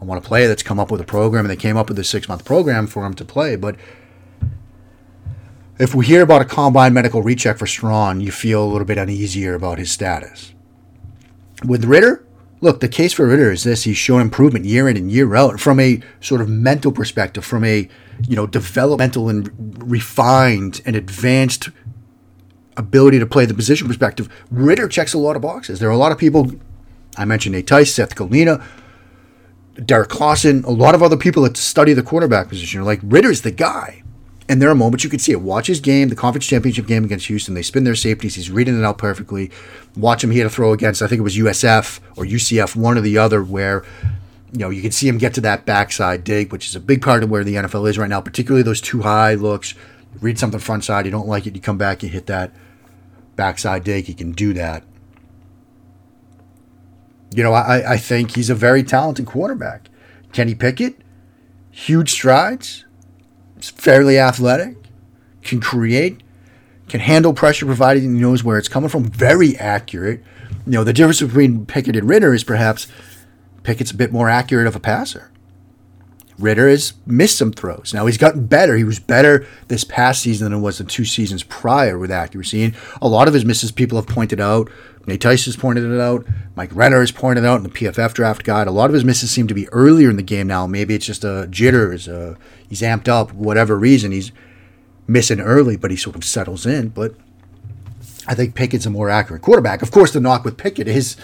I 0.00 0.04
want 0.04 0.24
a 0.24 0.26
player 0.26 0.48
that's 0.48 0.62
come 0.62 0.78
up 0.78 0.90
with 0.90 1.00
a 1.00 1.04
program, 1.04 1.44
and 1.44 1.50
they 1.50 1.56
came 1.56 1.76
up 1.76 1.88
with 1.88 1.98
a 1.98 2.04
six 2.04 2.28
month 2.28 2.44
program 2.44 2.86
for 2.86 3.04
him 3.04 3.14
to 3.14 3.24
play. 3.24 3.56
But 3.56 3.76
if 5.78 5.94
we 5.94 6.06
hear 6.06 6.22
about 6.22 6.42
a 6.42 6.44
combine 6.44 6.92
medical 6.92 7.22
recheck 7.22 7.58
for 7.58 7.66
Strong, 7.66 8.20
you 8.20 8.30
feel 8.30 8.62
a 8.62 8.70
little 8.70 8.86
bit 8.86 8.98
uneasier 8.98 9.54
about 9.54 9.78
his 9.78 9.90
status. 9.90 10.52
With 11.64 11.84
Ridder, 11.84 12.24
look, 12.60 12.80
the 12.80 12.88
case 12.88 13.12
for 13.12 13.26
Ridder 13.26 13.50
is 13.50 13.64
this: 13.64 13.82
he's 13.84 13.96
shown 13.96 14.20
improvement 14.20 14.64
year 14.64 14.88
in 14.88 14.96
and 14.96 15.10
year 15.10 15.34
out 15.34 15.58
from 15.58 15.80
a 15.80 16.00
sort 16.20 16.40
of 16.40 16.48
mental 16.48 16.92
perspective, 16.92 17.44
from 17.44 17.64
a 17.64 17.88
you 18.26 18.36
know 18.36 18.46
developmental 18.46 19.28
and 19.28 19.82
refined 19.82 20.80
and 20.86 20.96
advanced 20.96 21.70
ability 22.76 23.18
to 23.18 23.26
play 23.26 23.44
the 23.44 23.54
position 23.54 23.86
perspective. 23.86 24.28
Ridder 24.50 24.88
checks 24.88 25.12
a 25.14 25.18
lot 25.18 25.36
of 25.36 25.42
boxes. 25.42 25.80
There 25.80 25.88
are 25.88 25.92
a 25.92 25.98
lot 25.98 26.12
of 26.12 26.18
people. 26.18 26.52
I 27.16 27.24
mentioned 27.24 27.54
Nate 27.54 27.66
Tice, 27.66 27.92
Seth 27.92 28.14
Galina, 28.14 28.64
Derrik 29.74 30.06
Klassen, 30.06 30.64
a 30.64 30.70
lot 30.70 30.94
of 30.94 31.02
other 31.02 31.16
people 31.16 31.42
that 31.42 31.56
study 31.56 31.92
the 31.92 32.02
quarterback 32.02 32.48
position 32.48 32.80
are 32.80 32.84
like 32.84 33.00
Ridder's 33.02 33.42
the 33.42 33.50
guy. 33.50 34.02
And 34.48 34.62
there 34.62 34.70
are 34.70 34.74
moments 34.74 35.04
you 35.04 35.10
can 35.10 35.18
see 35.18 35.32
it. 35.32 35.42
Watch 35.42 35.66
his 35.66 35.78
game, 35.78 36.08
the 36.08 36.16
conference 36.16 36.46
championship 36.46 36.86
game 36.86 37.04
against 37.04 37.26
Houston. 37.26 37.54
They 37.54 37.62
spin 37.62 37.84
their 37.84 37.94
safeties. 37.94 38.34
He's 38.34 38.50
reading 38.50 38.78
it 38.78 38.84
out 38.84 38.96
perfectly. 38.96 39.50
Watch 39.94 40.24
him. 40.24 40.30
He 40.30 40.38
had 40.38 40.46
a 40.46 40.50
throw 40.50 40.72
against, 40.72 41.02
I 41.02 41.06
think 41.06 41.18
it 41.18 41.22
was 41.22 41.36
USF 41.36 42.00
or 42.16 42.24
UCF, 42.24 42.74
one 42.74 42.96
or 42.96 43.02
the 43.02 43.18
other, 43.18 43.42
where 43.42 43.84
you 44.52 44.58
know 44.58 44.70
you 44.70 44.82
can 44.82 44.92
see 44.92 45.08
him 45.08 45.18
get 45.18 45.34
to 45.34 45.40
that 45.42 45.66
backside 45.66 46.24
dig, 46.24 46.52
which 46.52 46.66
is 46.66 46.76
a 46.76 46.80
big 46.80 47.02
part 47.02 47.22
of 47.22 47.30
where 47.30 47.44
the 47.44 47.54
NFL 47.54 47.88
is 47.88 47.98
right 47.98 48.08
now. 48.08 48.20
Particularly 48.20 48.62
those 48.62 48.80
two 48.80 49.02
high 49.02 49.34
looks. 49.34 49.74
read 50.20 50.38
something 50.38 50.60
front 50.60 50.84
side, 50.84 51.04
you 51.04 51.10
don't 51.10 51.28
like 51.28 51.46
it, 51.46 51.54
you 51.54 51.60
come 51.60 51.78
back, 51.78 52.02
you 52.02 52.08
hit 52.08 52.26
that 52.26 52.52
backside 53.36 53.84
dig. 53.84 54.06
He 54.06 54.14
can 54.14 54.32
do 54.32 54.52
that. 54.54 54.84
You 57.34 57.42
know, 57.42 57.52
I, 57.52 57.92
I 57.92 57.96
think 57.98 58.34
he's 58.34 58.48
a 58.48 58.54
very 58.54 58.82
talented 58.82 59.26
quarterback. 59.26 59.90
Kenny 60.32 60.54
Pickett, 60.54 60.96
huge 61.70 62.10
strides 62.10 62.84
fairly 63.60 64.18
athletic, 64.18 64.76
can 65.42 65.60
create, 65.60 66.22
can 66.88 67.00
handle 67.00 67.32
pressure 67.32 67.66
provided 67.66 68.02
he 68.02 68.08
knows 68.08 68.44
where 68.44 68.58
it's 68.58 68.68
coming 68.68 68.88
from, 68.88 69.04
very 69.04 69.56
accurate. 69.56 70.22
You 70.66 70.72
know, 70.72 70.84
the 70.84 70.92
difference 70.92 71.20
between 71.20 71.66
Pickett 71.66 71.96
and 71.96 72.08
Ridder 72.08 72.34
is 72.34 72.44
perhaps 72.44 72.86
Pickett's 73.62 73.90
a 73.90 73.96
bit 73.96 74.12
more 74.12 74.28
accurate 74.28 74.66
of 74.66 74.76
a 74.76 74.80
passer. 74.80 75.30
Ridder 76.38 76.68
has 76.68 76.92
missed 77.04 77.36
some 77.36 77.52
throws. 77.52 77.92
Now 77.92 78.06
he's 78.06 78.16
gotten 78.16 78.46
better. 78.46 78.76
He 78.76 78.84
was 78.84 79.00
better 79.00 79.44
this 79.66 79.82
past 79.82 80.22
season 80.22 80.44
than 80.44 80.60
it 80.60 80.62
was 80.62 80.78
the 80.78 80.84
two 80.84 81.04
seasons 81.04 81.42
prior 81.42 81.98
with 81.98 82.12
accuracy. 82.12 82.62
And 82.62 82.76
a 83.02 83.08
lot 83.08 83.26
of 83.26 83.34
his 83.34 83.44
misses 83.44 83.72
people 83.72 83.98
have 83.98 84.06
pointed 84.06 84.40
out. 84.40 84.70
Nate 85.06 85.22
has 85.22 85.56
pointed 85.56 85.84
it 85.84 86.00
out. 86.00 86.26
Mike 86.54 86.70
Renner 86.72 87.00
has 87.00 87.10
pointed 87.10 87.44
it 87.44 87.46
out 87.46 87.56
in 87.56 87.62
the 87.62 87.70
PFF 87.70 88.12
draft 88.12 88.44
guide. 88.44 88.66
A 88.66 88.70
lot 88.70 88.90
of 88.90 88.94
his 88.94 89.04
misses 89.04 89.30
seem 89.30 89.48
to 89.48 89.54
be 89.54 89.68
earlier 89.70 90.10
in 90.10 90.16
the 90.16 90.22
game 90.22 90.46
now. 90.46 90.66
Maybe 90.66 90.94
it's 90.94 91.06
just 91.06 91.24
a 91.24 91.48
jitters. 91.50 92.06
A, 92.06 92.36
he's 92.68 92.82
amped 92.82 93.08
up, 93.08 93.32
whatever 93.32 93.76
reason. 93.78 94.12
He's 94.12 94.30
missing 95.06 95.40
early, 95.40 95.76
but 95.76 95.90
he 95.90 95.96
sort 95.96 96.14
of 96.14 96.24
settles 96.24 96.66
in. 96.66 96.90
But 96.90 97.14
I 98.28 98.34
think 98.34 98.54
Pickett's 98.54 98.86
a 98.86 98.90
more 98.90 99.08
accurate 99.08 99.42
quarterback. 99.42 99.80
Of 99.80 99.90
course, 99.90 100.12
the 100.12 100.20
knock 100.20 100.44
with 100.44 100.58
Pickett 100.58 100.86
is 100.86 101.16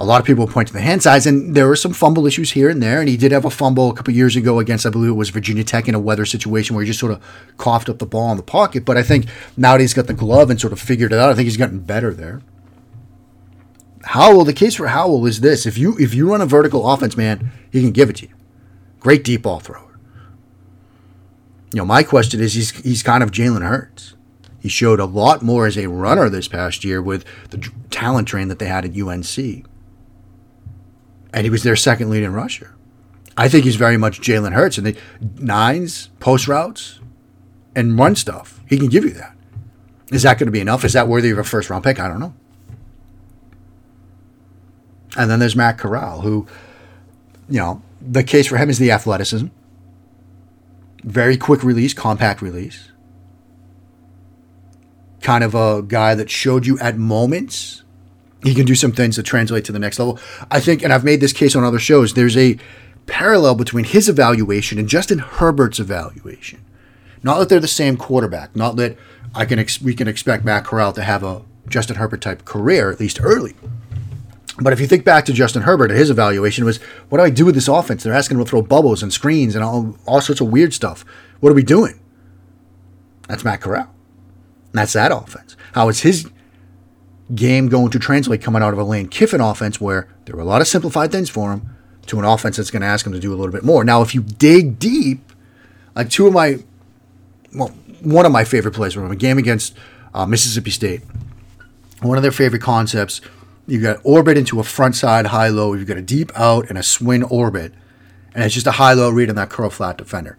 a 0.00 0.04
lot 0.04 0.18
of 0.18 0.26
people 0.26 0.46
point 0.46 0.66
to 0.66 0.72
the 0.72 0.80
hand 0.80 1.02
size, 1.02 1.26
and 1.26 1.54
there 1.54 1.68
were 1.68 1.76
some 1.76 1.92
fumble 1.92 2.26
issues 2.26 2.52
here 2.52 2.70
and 2.70 2.82
there. 2.82 3.00
And 3.00 3.08
he 3.08 3.18
did 3.18 3.32
have 3.32 3.44
a 3.44 3.50
fumble 3.50 3.90
a 3.90 3.94
couple 3.94 4.14
years 4.14 4.34
ago 4.34 4.58
against, 4.58 4.86
I 4.86 4.90
believe 4.90 5.10
it 5.10 5.14
was 5.14 5.28
Virginia 5.28 5.62
Tech 5.62 5.88
in 5.88 5.94
a 5.94 6.00
weather 6.00 6.24
situation 6.24 6.74
where 6.74 6.82
he 6.82 6.88
just 6.88 6.98
sort 6.98 7.12
of 7.12 7.22
coughed 7.58 7.90
up 7.90 7.98
the 7.98 8.06
ball 8.06 8.30
in 8.30 8.38
the 8.38 8.42
pocket. 8.42 8.86
But 8.86 8.96
I 8.96 9.02
think 9.02 9.26
now 9.58 9.72
that 9.72 9.82
he's 9.82 9.92
got 9.92 10.06
the 10.06 10.14
glove 10.14 10.48
and 10.48 10.58
sort 10.58 10.72
of 10.72 10.80
figured 10.80 11.12
it 11.12 11.18
out, 11.18 11.28
I 11.28 11.34
think 11.34 11.44
he's 11.44 11.58
gotten 11.58 11.80
better 11.80 12.14
there. 12.14 12.40
Howell, 14.04 14.44
the 14.44 14.54
case 14.54 14.74
for 14.74 14.86
Howell 14.86 15.26
is 15.26 15.42
this: 15.42 15.66
if 15.66 15.76
you 15.76 15.98
if 15.98 16.14
you 16.14 16.30
run 16.30 16.40
a 16.40 16.46
vertical 16.46 16.90
offense, 16.90 17.14
man, 17.14 17.52
he 17.70 17.82
can 17.82 17.90
give 17.90 18.08
it 18.08 18.16
to 18.16 18.28
you. 18.28 18.34
Great 19.00 19.22
deep 19.22 19.42
ball 19.42 19.60
thrower. 19.60 19.98
You 21.74 21.80
know, 21.80 21.84
my 21.84 22.02
question 22.02 22.40
is, 22.40 22.54
he's 22.54 22.70
he's 22.70 23.02
kind 23.02 23.22
of 23.22 23.30
Jalen 23.30 23.68
Hurts. 23.68 24.14
He 24.60 24.70
showed 24.70 24.98
a 24.98 25.04
lot 25.04 25.42
more 25.42 25.66
as 25.66 25.76
a 25.76 25.88
runner 25.88 26.30
this 26.30 26.48
past 26.48 26.84
year 26.84 27.02
with 27.02 27.26
the 27.50 27.70
talent 27.90 28.28
train 28.28 28.48
that 28.48 28.58
they 28.58 28.66
had 28.66 28.86
at 28.86 28.98
UNC 28.98 29.66
and 31.32 31.44
he 31.44 31.50
was 31.50 31.62
their 31.62 31.76
second 31.76 32.10
leading 32.10 32.32
rusher. 32.32 32.74
I 33.36 33.48
think 33.48 33.64
he's 33.64 33.76
very 33.76 33.96
much 33.96 34.20
Jalen 34.20 34.52
Hurts 34.52 34.76
and 34.78 34.86
the 34.86 34.96
nines, 35.38 36.10
post 36.18 36.48
routes, 36.48 37.00
and 37.74 37.98
run 37.98 38.16
stuff. 38.16 38.60
He 38.68 38.76
can 38.76 38.88
give 38.88 39.04
you 39.04 39.12
that. 39.12 39.36
Is 40.10 40.22
that 40.24 40.38
going 40.38 40.46
to 40.46 40.52
be 40.52 40.60
enough? 40.60 40.84
Is 40.84 40.92
that 40.92 41.08
worthy 41.08 41.30
of 41.30 41.38
a 41.38 41.44
first 41.44 41.70
round 41.70 41.84
pick? 41.84 42.00
I 42.00 42.08
don't 42.08 42.20
know. 42.20 42.34
And 45.16 45.30
then 45.30 45.38
there's 45.38 45.56
Matt 45.56 45.78
Corral, 45.78 46.20
who, 46.20 46.46
you 47.48 47.58
know, 47.58 47.82
the 48.00 48.22
case 48.22 48.46
for 48.46 48.56
him 48.56 48.70
is 48.70 48.78
the 48.78 48.90
athleticism. 48.90 49.48
Very 51.02 51.36
quick 51.36 51.62
release, 51.62 51.94
compact 51.94 52.42
release. 52.42 52.90
Kind 55.20 55.44
of 55.44 55.54
a 55.54 55.82
guy 55.82 56.14
that 56.14 56.30
showed 56.30 56.66
you 56.66 56.78
at 56.78 56.96
moments 56.96 57.82
he 58.42 58.54
can 58.54 58.64
do 58.64 58.74
some 58.74 58.92
things 58.92 59.16
that 59.16 59.24
translate 59.24 59.64
to 59.66 59.72
the 59.72 59.78
next 59.78 59.98
level. 59.98 60.18
I 60.50 60.60
think, 60.60 60.82
and 60.82 60.92
I've 60.92 61.04
made 61.04 61.20
this 61.20 61.32
case 61.32 61.54
on 61.54 61.64
other 61.64 61.78
shows, 61.78 62.14
there's 62.14 62.36
a 62.36 62.58
parallel 63.06 63.54
between 63.54 63.84
his 63.84 64.08
evaluation 64.08 64.78
and 64.78 64.88
Justin 64.88 65.18
Herbert's 65.18 65.80
evaluation. 65.80 66.64
Not 67.22 67.38
that 67.38 67.48
they're 67.48 67.60
the 67.60 67.68
same 67.68 67.96
quarterback, 67.96 68.56
not 68.56 68.76
that 68.76 68.96
I 69.34 69.44
can 69.44 69.58
ex- 69.58 69.82
we 69.82 69.94
can 69.94 70.08
expect 70.08 70.44
Matt 70.44 70.64
Corral 70.64 70.92
to 70.94 71.02
have 71.02 71.22
a 71.22 71.42
Justin 71.68 71.96
Herbert 71.96 72.22
type 72.22 72.44
career, 72.44 72.90
at 72.90 72.98
least 72.98 73.20
early. 73.22 73.54
But 74.58 74.72
if 74.72 74.80
you 74.80 74.86
think 74.86 75.04
back 75.04 75.24
to 75.26 75.32
Justin 75.32 75.62
Herbert, 75.62 75.90
his 75.90 76.10
evaluation 76.10 76.64
was, 76.64 76.78
what 77.08 77.18
do 77.18 77.24
I 77.24 77.30
do 77.30 77.44
with 77.44 77.54
this 77.54 77.68
offense? 77.68 78.02
They're 78.02 78.12
asking 78.12 78.38
him 78.38 78.44
to 78.44 78.50
throw 78.50 78.62
bubbles 78.62 79.02
and 79.02 79.12
screens 79.12 79.54
and 79.54 79.64
all, 79.64 79.96
all 80.06 80.20
sorts 80.20 80.40
of 80.40 80.48
weird 80.48 80.74
stuff. 80.74 81.04
What 81.40 81.50
are 81.50 81.54
we 81.54 81.62
doing? 81.62 82.00
That's 83.28 83.44
Matt 83.44 83.60
Corral. 83.60 83.94
That's 84.72 84.92
that 84.92 85.12
offense. 85.12 85.56
How 85.72 85.88
is 85.88 86.00
his 86.00 86.28
game 87.34 87.68
going 87.68 87.90
to 87.90 87.98
translate 87.98 88.42
coming 88.42 88.62
out 88.62 88.72
of 88.72 88.78
a 88.78 88.84
Lane 88.84 89.08
Kiffin 89.08 89.40
offense 89.40 89.80
where 89.80 90.08
there 90.24 90.36
were 90.36 90.42
a 90.42 90.46
lot 90.46 90.60
of 90.60 90.68
simplified 90.68 91.12
things 91.12 91.30
for 91.30 91.52
him 91.52 91.68
to 92.06 92.18
an 92.18 92.24
offense 92.24 92.56
that's 92.56 92.70
going 92.70 92.82
to 92.82 92.88
ask 92.88 93.06
him 93.06 93.12
to 93.12 93.20
do 93.20 93.32
a 93.32 93.36
little 93.36 93.52
bit 93.52 93.62
more. 93.62 93.84
Now, 93.84 94.02
if 94.02 94.14
you 94.14 94.22
dig 94.22 94.78
deep, 94.78 95.20
like 95.94 96.10
two 96.10 96.26
of 96.26 96.32
my, 96.32 96.58
well, 97.54 97.68
one 98.00 98.26
of 98.26 98.32
my 98.32 98.44
favorite 98.44 98.74
plays 98.74 98.94
from 98.94 99.10
a 99.10 99.16
game 99.16 99.38
against 99.38 99.76
uh, 100.12 100.26
Mississippi 100.26 100.70
State, 100.70 101.02
one 102.02 102.16
of 102.16 102.22
their 102.22 102.32
favorite 102.32 102.62
concepts, 102.62 103.20
you 103.66 103.80
got 103.80 104.00
orbit 104.02 104.36
into 104.36 104.58
a 104.58 104.64
front 104.64 104.96
side 104.96 105.26
high 105.26 105.48
low, 105.48 105.74
you've 105.74 105.86
got 105.86 105.96
a 105.96 106.02
deep 106.02 106.32
out 106.34 106.68
and 106.68 106.76
a 106.76 106.82
swing 106.82 107.22
orbit, 107.24 107.72
and 108.34 108.42
it's 108.42 108.54
just 108.54 108.66
a 108.66 108.72
high 108.72 108.94
low 108.94 109.10
read 109.10 109.28
on 109.28 109.36
that 109.36 109.50
curl 109.50 109.70
flat 109.70 109.96
defender. 109.96 110.36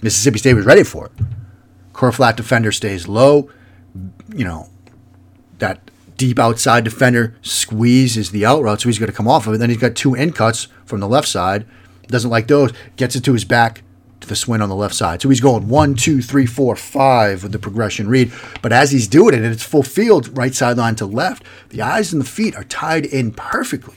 Mississippi 0.00 0.38
State 0.38 0.54
was 0.54 0.64
ready 0.64 0.82
for 0.82 1.06
it. 1.06 1.12
Curl 1.92 2.12
flat 2.12 2.36
defender 2.36 2.72
stays 2.72 3.08
low, 3.08 3.50
you 4.34 4.44
know, 4.44 4.70
that 5.58 5.90
deep 6.16 6.38
outside 6.38 6.84
defender 6.84 7.34
squeezes 7.42 8.30
the 8.30 8.46
out 8.46 8.62
route, 8.62 8.80
so 8.80 8.88
he's 8.88 8.98
going 8.98 9.10
to 9.10 9.16
come 9.16 9.28
off 9.28 9.46
of 9.46 9.54
it. 9.54 9.58
Then 9.58 9.70
he's 9.70 9.78
got 9.78 9.94
two 9.94 10.14
in 10.14 10.32
cuts 10.32 10.68
from 10.84 11.00
the 11.00 11.08
left 11.08 11.28
side. 11.28 11.66
Doesn't 12.08 12.30
like 12.30 12.46
those. 12.46 12.72
Gets 12.96 13.16
it 13.16 13.24
to 13.24 13.32
his 13.32 13.44
back 13.44 13.82
to 14.20 14.28
the 14.28 14.36
swing 14.36 14.62
on 14.62 14.68
the 14.68 14.76
left 14.76 14.94
side. 14.94 15.20
So 15.20 15.28
he's 15.28 15.40
going 15.40 15.68
one, 15.68 15.94
two, 15.94 16.22
three, 16.22 16.46
four, 16.46 16.76
five 16.76 17.42
with 17.42 17.52
the 17.52 17.58
progression 17.58 18.08
read. 18.08 18.32
But 18.62 18.72
as 18.72 18.92
he's 18.92 19.08
doing 19.08 19.34
it, 19.34 19.42
and 19.42 19.52
it's 19.52 19.64
full 19.64 19.82
field, 19.82 20.36
right 20.36 20.54
sideline 20.54 20.96
to 20.96 21.06
left, 21.06 21.44
the 21.70 21.82
eyes 21.82 22.12
and 22.12 22.22
the 22.22 22.26
feet 22.26 22.56
are 22.56 22.64
tied 22.64 23.04
in 23.04 23.32
perfectly. 23.32 23.96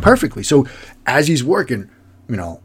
Perfectly. 0.00 0.42
So 0.42 0.66
as 1.06 1.28
he's 1.28 1.44
working, 1.44 1.90
you 2.28 2.36
know, 2.36 2.60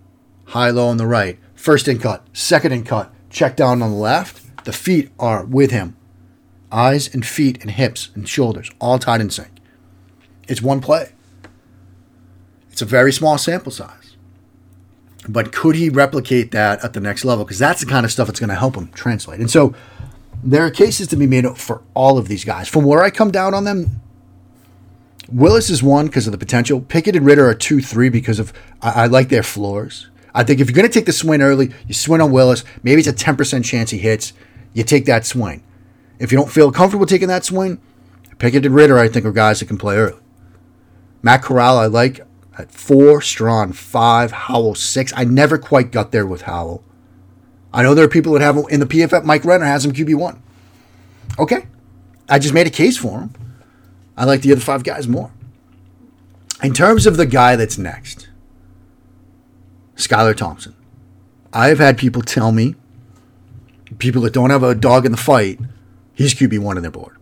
high, 0.46 0.70
low 0.70 0.88
on 0.88 0.98
the 0.98 1.08
right, 1.08 1.40
first 1.56 1.88
in 1.88 2.00
cut, 2.00 2.26
second 2.32 2.72
in 2.72 2.84
cut, 2.84 3.14
check 3.30 3.56
down 3.58 3.82
on 3.82 3.92
the 3.92 3.98
left, 3.98 4.64
the 4.64 4.74
feet 4.74 5.12
are 5.20 5.44
with 5.44 5.72
him 5.72 5.97
eyes 6.72 7.14
and 7.14 7.26
feet 7.26 7.62
and 7.62 7.72
hips 7.72 8.10
and 8.16 8.28
shoulders, 8.28 8.70
all 8.80 9.00
tied 9.00 9.22
in 9.22 9.30
sync. 9.30 9.50
It's 10.48 10.62
one 10.62 10.82
play. 10.82 11.12
It's 12.72 12.82
a 12.82 12.86
very 12.86 13.12
small 13.12 13.38
sample 13.38 13.72
size. 13.72 14.16
But 15.28 15.52
could 15.52 15.76
he 15.76 15.90
replicate 15.90 16.52
that 16.52 16.84
at 16.84 16.94
the 16.94 17.00
next 17.00 17.26
level? 17.26 17.44
Because 17.44 17.60
that's 17.60 17.82
the 17.82 17.88
kind 17.88 18.06
of 18.06 18.12
stuff 18.12 18.28
that's 18.28 18.40
going 18.40 18.50
to 18.50 18.56
help 18.56 18.76
him 18.76 18.90
translate. 18.94 19.40
And 19.40 19.52
so 19.52 19.74
there 20.44 20.64
are 20.64 20.72
cases 20.72 21.08
to 21.08 21.16
be 21.16 21.28
made 21.28 21.46
for 21.58 21.82
all 21.94 22.18
of 22.18 22.28
these 22.28 22.46
guys. 22.46 22.70
From 22.70 22.86
where 22.86 23.04
I 23.04 23.10
come 23.10 23.32
down 23.32 23.54
on 23.54 23.66
them, 23.66 24.02
Willis 25.30 25.70
is 25.70 25.84
one 25.84 26.08
because 26.08 26.28
of 26.28 26.32
the 26.32 26.38
potential. 26.38 26.80
Pickett 26.80 27.16
and 27.16 27.26
Ridder 27.26 27.48
are 27.48 27.54
two, 27.54 27.82
three 27.82 28.10
because 28.10 28.40
of 28.40 28.54
I, 28.82 29.04
I 29.04 29.06
like 29.08 29.30
their 29.30 29.44
floors. 29.44 30.08
I 30.34 30.44
think 30.44 30.60
if 30.60 30.68
you're 30.68 30.76
going 30.76 30.88
to 30.88 30.94
take 30.94 31.08
the 31.08 31.14
swing 31.14 31.42
early, 31.42 31.72
you 31.88 31.94
swing 31.94 32.22
on 32.22 32.32
Willis. 32.32 32.64
Maybe 32.84 33.00
it's 33.00 33.10
a 33.10 33.14
10% 33.14 33.66
chance 33.66 33.90
he 33.90 33.98
hits. 33.98 34.34
You 34.74 34.84
take 34.84 35.06
that 35.06 35.26
swing. 35.26 35.64
If 36.20 36.32
you 36.32 36.38
don't 36.38 36.52
feel 36.52 36.72
comfortable 36.72 37.06
taking 37.06 37.28
that 37.28 37.46
swing, 37.46 37.80
Pickett 38.40 38.66
and 38.66 38.76
Ridder, 38.76 38.98
I 38.98 39.08
think, 39.08 39.26
are 39.26 39.32
guys 39.32 39.60
that 39.60 39.68
can 39.68 39.78
play 39.78 39.98
early. 39.98 40.20
Matt 41.22 41.42
Corral, 41.44 41.78
I 41.78 41.86
like 41.88 42.22
at 42.58 42.72
four, 42.72 43.22
Strong 43.22 43.74
five, 43.74 44.32
Howell 44.32 44.76
six. 44.76 45.14
I 45.16 45.24
never 45.24 45.58
quite 45.58 45.92
got 45.92 46.12
there 46.12 46.26
with 46.26 46.44
Howell. 46.44 46.84
I 47.74 47.84
know 47.84 47.94
there 47.94 48.06
are 48.06 48.10
people 48.10 48.34
that 48.34 48.42
have 48.42 48.56
him 48.56 48.66
in 48.70 48.80
the 48.80 48.86
PFF. 48.86 49.24
Mike 49.24 49.46
Renner 49.46 49.66
has 49.66 49.86
him 49.86 49.92
QB 49.92 50.16
one. 50.16 50.42
Okay, 51.38 51.68
I 52.30 52.40
just 52.40 52.54
made 52.54 52.68
a 52.68 52.72
case 52.72 52.98
for 52.98 53.20
him. 53.20 53.34
I 54.16 54.26
like 54.26 54.42
the 54.42 54.52
other 54.52 54.62
five 54.62 54.84
guys 54.84 55.08
more. 55.08 55.32
In 56.64 56.74
terms 56.74 57.06
of 57.06 57.18
the 57.18 57.28
guy 57.28 57.56
that's 57.56 57.78
next, 57.78 58.30
Skylar 59.96 60.36
Thompson. 60.36 60.76
I've 61.54 61.80
had 61.80 61.98
people 61.98 62.22
tell 62.22 62.52
me, 62.52 62.76
people 64.00 64.22
that 64.24 64.34
don't 64.34 64.50
have 64.50 64.64
a 64.64 64.76
dog 64.76 65.06
in 65.06 65.12
the 65.12 65.18
fight, 65.18 65.60
he's 66.18 66.34
QB 66.34 66.60
one 66.60 66.76
on 66.78 66.82
their 66.82 66.92
board, 66.92 67.16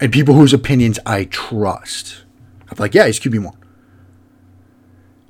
and 0.00 0.12
people 0.12 0.34
whose 0.34 0.52
opinions 0.52 0.98
I 1.06 1.24
trust. 1.24 2.24
I'm 2.68 2.76
like, 2.78 2.94
yeah, 2.94 3.06
he's 3.06 3.20
QB 3.20 3.42
one. 3.42 3.56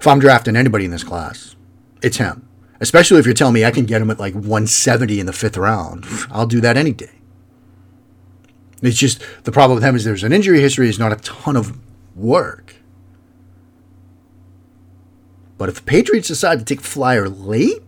If 0.01 0.07
I'm 0.07 0.18
drafting 0.18 0.57
anybody 0.57 0.87
in 0.87 0.90
this 0.90 1.05
class, 1.05 1.55
it's 2.03 2.16
him. 2.16 2.48
Especially 2.81 3.18
if 3.18 3.27
you're 3.27 3.35
telling 3.35 3.55
me 3.55 3.64
I 3.64 3.70
can 3.70 3.85
get 3.85 4.01
him 4.01 4.11
at 4.11 4.18
like 4.18 4.35
170 4.35 5.20
in 5.20 5.27
the 5.27 5.33
fifth 5.33 5.57
round. 5.57 6.07
I'll 6.31 6.46
do 6.46 6.61
that 6.61 6.77
any 6.77 6.92
day. 6.92 7.11
It's 8.81 8.96
just 8.96 9.22
the 9.44 9.53
problem 9.53 9.77
with 9.77 9.85
him 9.85 9.96
is 9.96 10.05
there's 10.05 10.22
an 10.22 10.33
injury 10.33 10.61
history, 10.61 10.88
is 10.88 10.98
not 10.98 11.12
a 11.12 11.16
ton 11.16 11.57
of 11.57 11.79
work. 12.16 12.77
But 15.59 15.68
if 15.68 15.77
the 15.77 15.83
Patriots 15.83 16.29
decide 16.29 16.61
to 16.61 16.64
take 16.64 16.81
flyer 16.81 17.29
late, 17.29 17.83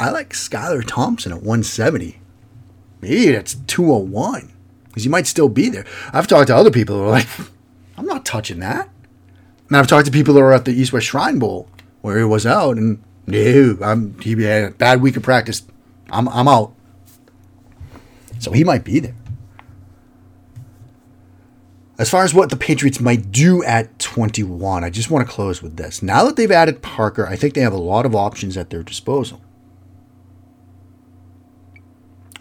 I 0.00 0.10
like 0.10 0.30
Skylar 0.32 0.84
Thompson 0.84 1.30
at 1.30 1.38
170. 1.38 2.19
Maybe 3.00 3.32
that's 3.32 3.54
201 3.54 4.52
because 4.88 5.04
he 5.04 5.08
might 5.08 5.26
still 5.26 5.48
be 5.48 5.68
there. 5.68 5.86
I've 6.12 6.26
talked 6.26 6.48
to 6.48 6.56
other 6.56 6.70
people 6.70 6.96
who 6.96 7.04
are 7.04 7.10
like, 7.10 7.28
I'm 7.96 8.06
not 8.06 8.24
touching 8.24 8.60
that. 8.60 8.88
And 9.68 9.76
I've 9.76 9.86
talked 9.86 10.06
to 10.06 10.12
people 10.12 10.34
who 10.34 10.40
are 10.40 10.52
at 10.52 10.64
the 10.64 10.72
East 10.72 10.92
West 10.92 11.06
Shrine 11.06 11.38
Bowl 11.38 11.68
where 12.00 12.18
he 12.18 12.24
was 12.24 12.46
out, 12.46 12.76
and 12.76 13.02
no, 13.26 13.78
I'm 13.82 14.18
he 14.20 14.40
had 14.42 14.64
a 14.64 14.70
bad 14.72 15.00
week 15.00 15.16
of 15.16 15.22
practice. 15.22 15.62
I'm 16.10 16.28
I'm 16.28 16.48
out. 16.48 16.74
So 18.38 18.52
he 18.52 18.64
might 18.64 18.84
be 18.84 19.00
there. 19.00 19.14
As 21.98 22.08
far 22.08 22.24
as 22.24 22.32
what 22.32 22.48
the 22.48 22.56
Patriots 22.56 22.98
might 22.98 23.30
do 23.30 23.62
at 23.62 23.98
21, 23.98 24.82
I 24.82 24.88
just 24.88 25.10
want 25.10 25.26
to 25.26 25.30
close 25.30 25.62
with 25.62 25.76
this. 25.76 26.02
Now 26.02 26.24
that 26.24 26.36
they've 26.36 26.50
added 26.50 26.80
Parker, 26.80 27.26
I 27.26 27.36
think 27.36 27.52
they 27.52 27.60
have 27.60 27.74
a 27.74 27.78
lot 27.78 28.06
of 28.06 28.14
options 28.14 28.56
at 28.56 28.70
their 28.70 28.82
disposal. 28.82 29.42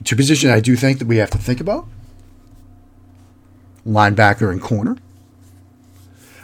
Two 0.03 0.15
positions 0.15 0.51
I 0.51 0.59
do 0.59 0.75
think 0.75 0.99
that 0.99 1.07
we 1.07 1.17
have 1.17 1.29
to 1.31 1.37
think 1.37 1.59
about 1.59 1.87
linebacker 3.85 4.51
and 4.51 4.61
corner. 4.61 4.97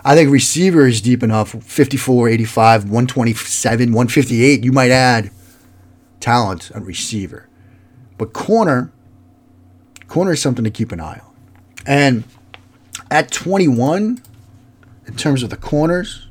I 0.03 0.15
think 0.15 0.31
receiver 0.31 0.87
is 0.87 1.01
deep 1.01 1.23
enough 1.23 1.49
54, 1.63 2.29
85, 2.29 2.83
127, 2.83 3.91
158. 3.91 4.63
You 4.63 4.71
might 4.71 4.91
add 4.91 5.31
talent 6.19 6.71
at 6.75 6.83
receiver. 6.83 7.47
But 8.17 8.33
corner, 8.33 8.91
corner 10.07 10.33
is 10.33 10.41
something 10.41 10.63
to 10.63 10.71
keep 10.71 10.91
an 10.91 10.99
eye 10.99 11.21
on. 11.23 11.35
And 11.85 12.23
at 13.09 13.31
21, 13.31 14.21
in 15.07 15.15
terms 15.15 15.43
of 15.43 15.49
the 15.49 15.57
corners, 15.57 16.27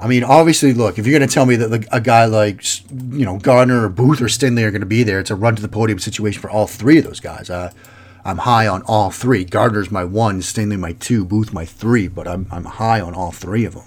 I 0.00 0.08
mean, 0.08 0.24
obviously, 0.24 0.72
look, 0.72 0.98
if 0.98 1.06
you're 1.06 1.18
going 1.18 1.28
to 1.28 1.32
tell 1.32 1.44
me 1.44 1.56
that 1.56 1.86
a 1.92 2.00
guy 2.00 2.24
like, 2.24 2.64
you 2.90 3.26
know, 3.26 3.38
Gardner 3.38 3.84
or 3.84 3.88
Booth 3.90 4.22
or 4.22 4.26
Stingley 4.26 4.64
are 4.64 4.70
going 4.70 4.80
to 4.80 4.86
be 4.86 5.02
there, 5.02 5.20
it's 5.20 5.30
a 5.30 5.34
run 5.34 5.56
to 5.56 5.62
the 5.62 5.68
podium 5.68 5.98
situation 5.98 6.40
for 6.40 6.48
all 6.48 6.66
three 6.66 6.98
of 6.98 7.04
those 7.04 7.20
guys. 7.20 7.50
Uh, 7.50 7.70
I'm 8.24 8.38
high 8.38 8.66
on 8.66 8.82
all 8.86 9.10
three. 9.10 9.44
Gardner's 9.44 9.90
my 9.90 10.04
one, 10.04 10.40
Stingley 10.40 10.78
my 10.78 10.92
two, 10.94 11.26
Booth 11.26 11.52
my 11.52 11.66
three, 11.66 12.08
but 12.08 12.26
I'm, 12.26 12.46
I'm 12.50 12.64
high 12.64 13.00
on 13.00 13.14
all 13.14 13.30
three 13.30 13.66
of 13.66 13.74
them. 13.74 13.84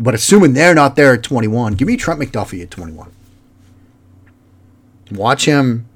But 0.00 0.14
assuming 0.14 0.54
they're 0.54 0.74
not 0.74 0.96
there 0.96 1.14
at 1.14 1.22
21, 1.22 1.74
give 1.74 1.86
me 1.86 1.96
Trent 1.98 2.18
McDuffie 2.18 2.62
at 2.62 2.70
21. 2.70 3.12
Watch 5.10 5.44
him 5.44 5.86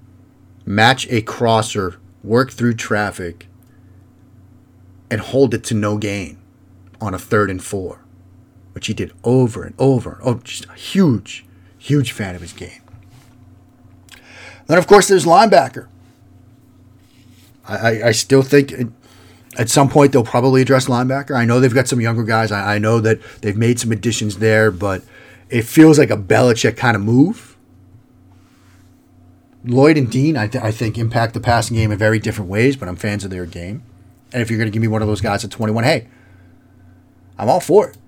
match 0.66 1.06
a 1.10 1.22
crosser, 1.22 1.98
work 2.22 2.52
through 2.52 2.74
traffic, 2.74 3.46
and 5.10 5.20
hold 5.20 5.54
it 5.54 5.64
to 5.64 5.74
no 5.74 5.98
gain 5.98 6.38
on 7.00 7.14
a 7.14 7.18
third 7.18 7.50
and 7.50 7.62
four, 7.62 7.99
which 8.80 8.86
he 8.86 8.94
did 8.94 9.12
over 9.24 9.62
and 9.62 9.74
over. 9.78 10.18
Oh, 10.22 10.36
just 10.36 10.64
a 10.64 10.72
huge, 10.72 11.44
huge 11.76 12.12
fan 12.12 12.34
of 12.34 12.40
his 12.40 12.54
game. 12.54 12.80
Then, 14.68 14.78
of 14.78 14.86
course, 14.86 15.06
there's 15.06 15.26
linebacker. 15.26 15.86
I, 17.68 18.04
I 18.04 18.12
still 18.12 18.40
think 18.40 18.72
at 19.58 19.68
some 19.68 19.90
point 19.90 20.12
they'll 20.12 20.24
probably 20.24 20.62
address 20.62 20.86
linebacker. 20.86 21.36
I 21.36 21.44
know 21.44 21.60
they've 21.60 21.74
got 21.74 21.88
some 21.88 22.00
younger 22.00 22.24
guys. 22.24 22.50
I, 22.50 22.76
I 22.76 22.78
know 22.78 23.00
that 23.00 23.20
they've 23.42 23.56
made 23.56 23.78
some 23.78 23.92
additions 23.92 24.38
there, 24.38 24.70
but 24.70 25.02
it 25.50 25.66
feels 25.66 25.98
like 25.98 26.08
a 26.08 26.16
Belichick 26.16 26.78
kind 26.78 26.96
of 26.96 27.02
move. 27.02 27.58
Lloyd 29.62 29.98
and 29.98 30.10
Dean, 30.10 30.38
I, 30.38 30.46
th- 30.46 30.64
I 30.64 30.70
think, 30.70 30.96
impact 30.96 31.34
the 31.34 31.40
passing 31.40 31.76
game 31.76 31.92
in 31.92 31.98
very 31.98 32.18
different 32.18 32.50
ways, 32.50 32.78
but 32.78 32.88
I'm 32.88 32.96
fans 32.96 33.24
of 33.24 33.30
their 33.30 33.44
game. 33.44 33.82
And 34.32 34.40
if 34.40 34.48
you're 34.48 34.58
going 34.58 34.70
to 34.70 34.72
give 34.72 34.80
me 34.80 34.88
one 34.88 35.02
of 35.02 35.08
those 35.08 35.20
guys 35.20 35.44
at 35.44 35.50
21, 35.50 35.84
hey, 35.84 36.08
I'm 37.36 37.50
all 37.50 37.60
for 37.60 37.90
it. 37.90 37.98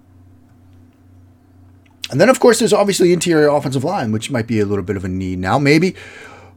And 2.13 2.21
then, 2.21 2.29
of 2.29 2.39
course, 2.39 2.59
there's 2.59 2.75
obviously 2.75 3.13
interior 3.13 3.49
offensive 3.49 3.85
line, 3.85 4.13
which 4.13 4.31
might 4.31 4.47
be 4.47 4.61
a 4.61 4.67
little 4.67 4.85
bit 4.85 4.97
of 4.97 5.05
a 5.05 5.09
need 5.09 5.39
now. 5.39 5.59
Maybe, 5.59 5.97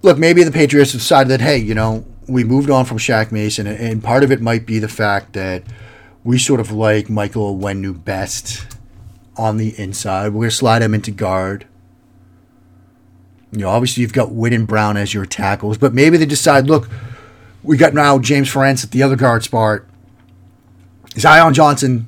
look, 0.02 0.18
maybe 0.18 0.44
the 0.44 0.52
Patriots 0.52 0.92
decided 0.92 1.30
that, 1.30 1.40
hey, 1.40 1.58
you 1.58 1.74
know, 1.74 2.06
we 2.28 2.44
moved 2.44 2.70
on 2.70 2.84
from 2.84 2.98
Shaq 2.98 3.32
Mason, 3.32 3.66
and 3.66 4.04
part 4.04 4.24
of 4.24 4.32
it 4.32 4.42
might 4.42 4.66
be 4.66 4.80
the 4.80 4.90
fact 4.90 5.32
that 5.34 5.64
we 6.26 6.38
sort 6.38 6.60
of 6.60 6.72
like 6.72 7.10
Michael 7.10 7.58
Onwenu 7.58 8.04
best 8.04 8.68
on 9.38 9.56
the 9.56 9.80
inside. 9.80 10.30
We're 10.30 10.42
going 10.42 10.50
to 10.50 10.56
slide 10.56 10.82
him 10.82 10.94
into 10.94 11.12
guard. 11.12 11.66
You 13.52 13.60
know, 13.60 13.70
obviously 13.70 14.02
you've 14.02 14.12
got 14.12 14.34
Wynn 14.34 14.52
and 14.52 14.68
Brown 14.68 14.98
as 14.98 15.14
your 15.14 15.26
tackles, 15.26 15.78
but 15.78 15.94
maybe 15.94 16.18
they 16.18 16.26
decide, 16.26 16.68
look, 16.68 16.90
we 17.64 17.78
got 17.78 17.94
now 17.94 18.20
James 18.20 18.52
Ferentz 18.52 18.84
at 18.84 18.92
the 18.92 19.04
other 19.04 19.16
guard 19.16 19.44
spot. 19.44 19.84
Zion 21.18 21.54
Johnson, 21.54 22.08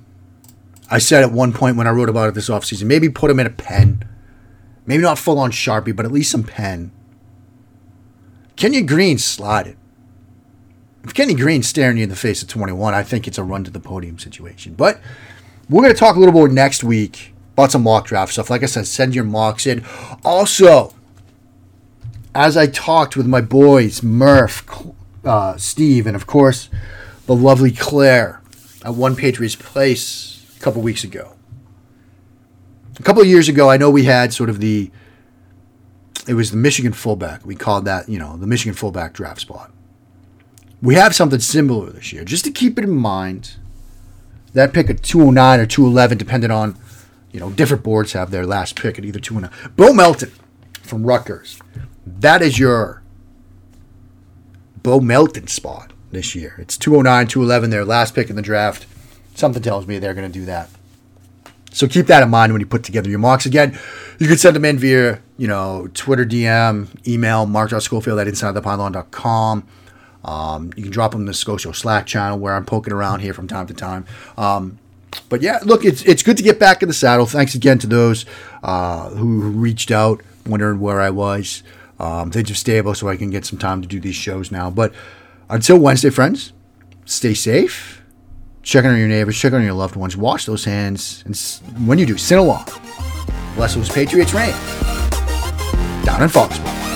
I 0.89 0.99
said 0.99 1.23
at 1.23 1.31
one 1.31 1.53
point 1.53 1.77
when 1.77 1.87
I 1.87 1.91
wrote 1.91 2.09
about 2.09 2.29
it 2.29 2.35
this 2.35 2.49
offseason, 2.49 2.83
maybe 2.83 3.09
put 3.09 3.29
him 3.29 3.39
in 3.39 3.47
a 3.47 3.51
pen. 3.51 4.07
Maybe 4.85 5.03
not 5.03 5.19
full 5.19 5.37
on 5.37 5.51
Sharpie, 5.51 5.95
but 5.95 6.05
at 6.05 6.11
least 6.11 6.31
some 6.31 6.43
pen. 6.43 6.91
Kenyon 8.55 8.85
Green 8.85 9.17
it 9.17 9.77
if 11.07 11.13
Kenny 11.13 11.33
Green's 11.33 11.69
staring 11.69 11.95
you 11.95 12.03
in 12.03 12.09
the 12.09 12.17
face 12.17 12.43
at 12.43 12.49
21, 12.49 12.93
I 12.93 13.01
think 13.01 13.29
it's 13.29 13.37
a 13.37 13.43
run 13.43 13.63
to 13.63 13.71
the 13.71 13.79
podium 13.79 14.19
situation. 14.19 14.73
But 14.73 14.99
we're 15.69 15.81
going 15.81 15.93
to 15.93 15.97
talk 15.97 16.17
a 16.17 16.19
little 16.19 16.33
more 16.33 16.49
next 16.49 16.83
week 16.83 17.33
about 17.53 17.71
some 17.71 17.83
mock 17.83 18.07
draft 18.07 18.33
stuff. 18.33 18.49
Like 18.49 18.61
I 18.61 18.65
said, 18.65 18.87
send 18.87 19.15
your 19.15 19.23
mocks 19.23 19.65
in. 19.65 19.85
Also, 20.25 20.93
as 22.35 22.57
I 22.57 22.67
talked 22.67 23.15
with 23.15 23.25
my 23.25 23.39
boys, 23.39 24.03
Murph, 24.03 24.65
uh, 25.23 25.55
Steve, 25.55 26.07
and 26.07 26.15
of 26.15 26.27
course, 26.27 26.69
the 27.25 27.35
lovely 27.35 27.71
Claire 27.71 28.41
at 28.83 28.93
One 28.93 29.15
Patriots 29.15 29.55
Place 29.55 30.36
a 30.57 30.59
couple 30.59 30.81
weeks 30.81 31.03
ago. 31.03 31.33
A 32.99 33.03
couple 33.03 33.21
of 33.21 33.27
years 33.27 33.47
ago, 33.47 33.69
I 33.69 33.77
know 33.77 33.89
we 33.89 34.05
had 34.05 34.33
sort 34.33 34.49
of 34.49 34.59
the, 34.59 34.91
it 36.27 36.33
was 36.33 36.51
the 36.51 36.57
Michigan 36.57 36.93
fullback. 36.93 37.45
We 37.45 37.55
called 37.55 37.85
that, 37.85 38.09
you 38.09 38.17
know, 38.17 38.37
the 38.37 38.47
Michigan 38.47 38.73
fullback 38.73 39.13
draft 39.13 39.41
spot. 39.41 39.71
We 40.81 40.95
have 40.95 41.15
something 41.15 41.39
similar 41.39 41.91
this 41.91 42.11
year. 42.11 42.23
Just 42.23 42.43
to 42.45 42.51
keep 42.51 42.77
it 42.77 42.83
in 42.83 42.91
mind, 42.91 43.57
that 44.53 44.73
pick 44.73 44.89
at 44.89 45.03
209 45.03 45.59
or 45.59 45.65
211, 45.65 46.17
depending 46.17 46.51
on, 46.51 46.77
you 47.31 47.39
know, 47.39 47.51
different 47.51 47.83
boards 47.83 48.13
have 48.13 48.31
their 48.31 48.45
last 48.45 48.75
pick 48.75 48.97
at 48.97 49.05
either 49.05 49.19
209. 49.19 49.71
Bo 49.75 49.93
Melton 49.93 50.31
from 50.81 51.05
Rutgers. 51.05 51.61
That 52.05 52.41
is 52.41 52.57
your 52.57 53.03
Bo 54.81 54.99
Melton 54.99 55.47
spot 55.47 55.93
this 56.11 56.33
year. 56.33 56.55
It's 56.57 56.77
209, 56.77 57.27
211, 57.27 57.69
their 57.69 57.85
last 57.85 58.15
pick 58.15 58.29
in 58.29 58.35
the 58.35 58.41
draft. 58.41 58.87
Something 59.37 59.61
tells 59.61 59.85
me 59.85 59.99
they're 59.99 60.15
going 60.15 60.31
to 60.31 60.39
do 60.39 60.45
that. 60.45 60.67
So 61.71 61.87
keep 61.87 62.07
that 62.07 62.23
in 62.23 62.29
mind 62.29 62.53
when 62.53 62.59
you 62.59 62.65
put 62.65 62.83
together 62.83 63.07
your 63.07 63.19
mocks. 63.19 63.45
Again, 63.45 63.77
you 64.17 64.27
can 64.27 64.37
send 64.37 64.55
them 64.55 64.65
in 64.65 64.79
via, 64.79 65.21
you 65.37 65.47
know, 65.47 65.87
Twitter 65.93 66.25
DM, 66.25 66.87
email, 67.07 67.45
mark.schofield 67.45 68.17
at 68.17 68.25
insidethepylon.com. 68.25 69.67
Um, 70.25 70.73
you 70.75 70.81
can 70.81 70.91
drop 70.91 71.11
them 71.11 71.21
in 71.21 71.27
the 71.27 71.35
Scho 71.35 71.55
Show 71.55 71.71
Slack 71.71 72.07
channel 72.07 72.39
where 72.39 72.55
I'm 72.55 72.65
poking 72.65 72.91
around 72.91 73.19
here 73.19 73.31
from 73.31 73.47
time 73.47 73.67
to 73.67 73.75
time. 73.75 74.07
Um, 74.39 74.79
but 75.29 75.43
yeah, 75.43 75.59
look, 75.63 75.85
it's 75.85 76.01
it's 76.01 76.23
good 76.23 76.37
to 76.37 76.43
get 76.43 76.59
back 76.59 76.81
in 76.81 76.87
the 76.87 76.93
saddle. 76.95 77.27
Thanks 77.27 77.53
again 77.53 77.77
to 77.77 77.87
those 77.87 78.25
uh, 78.63 79.11
who 79.11 79.41
reached 79.41 79.91
out, 79.91 80.21
wondering 80.47 80.79
where 80.79 80.99
I 80.99 81.11
was. 81.11 81.61
Um, 81.99 82.31
things 82.31 82.49
are 82.49 82.55
stable, 82.55 82.95
so 82.95 83.07
I 83.07 83.17
can 83.17 83.29
get 83.29 83.45
some 83.45 83.59
time 83.59 83.83
to 83.83 83.87
do 83.87 83.99
these 83.99 84.15
shows 84.15 84.51
now. 84.51 84.71
But 84.71 84.95
until 85.47 85.77
Wednesday, 85.77 86.09
friends, 86.09 86.53
stay 87.05 87.35
safe. 87.35 87.96
Check 88.67 88.83
on 88.83 88.97
your 88.97 89.07
neighbors, 89.07 89.37
check 89.37 89.53
on 89.53 89.63
your 89.63 89.71
loved 89.71 89.95
ones, 89.95 90.17
wash 90.17 90.45
those 90.45 90.65
hands, 90.65 91.23
and 91.25 91.87
when 91.87 91.97
you 91.97 92.05
do, 92.05 92.17
sin 92.17 92.37
along. 92.37 92.65
Bless 93.55 93.75
those 93.75 93.87
Patriots 93.87 94.33
reign 94.33 94.51
down 96.03 96.21
in 96.21 96.27
Foxborough. 96.27 96.86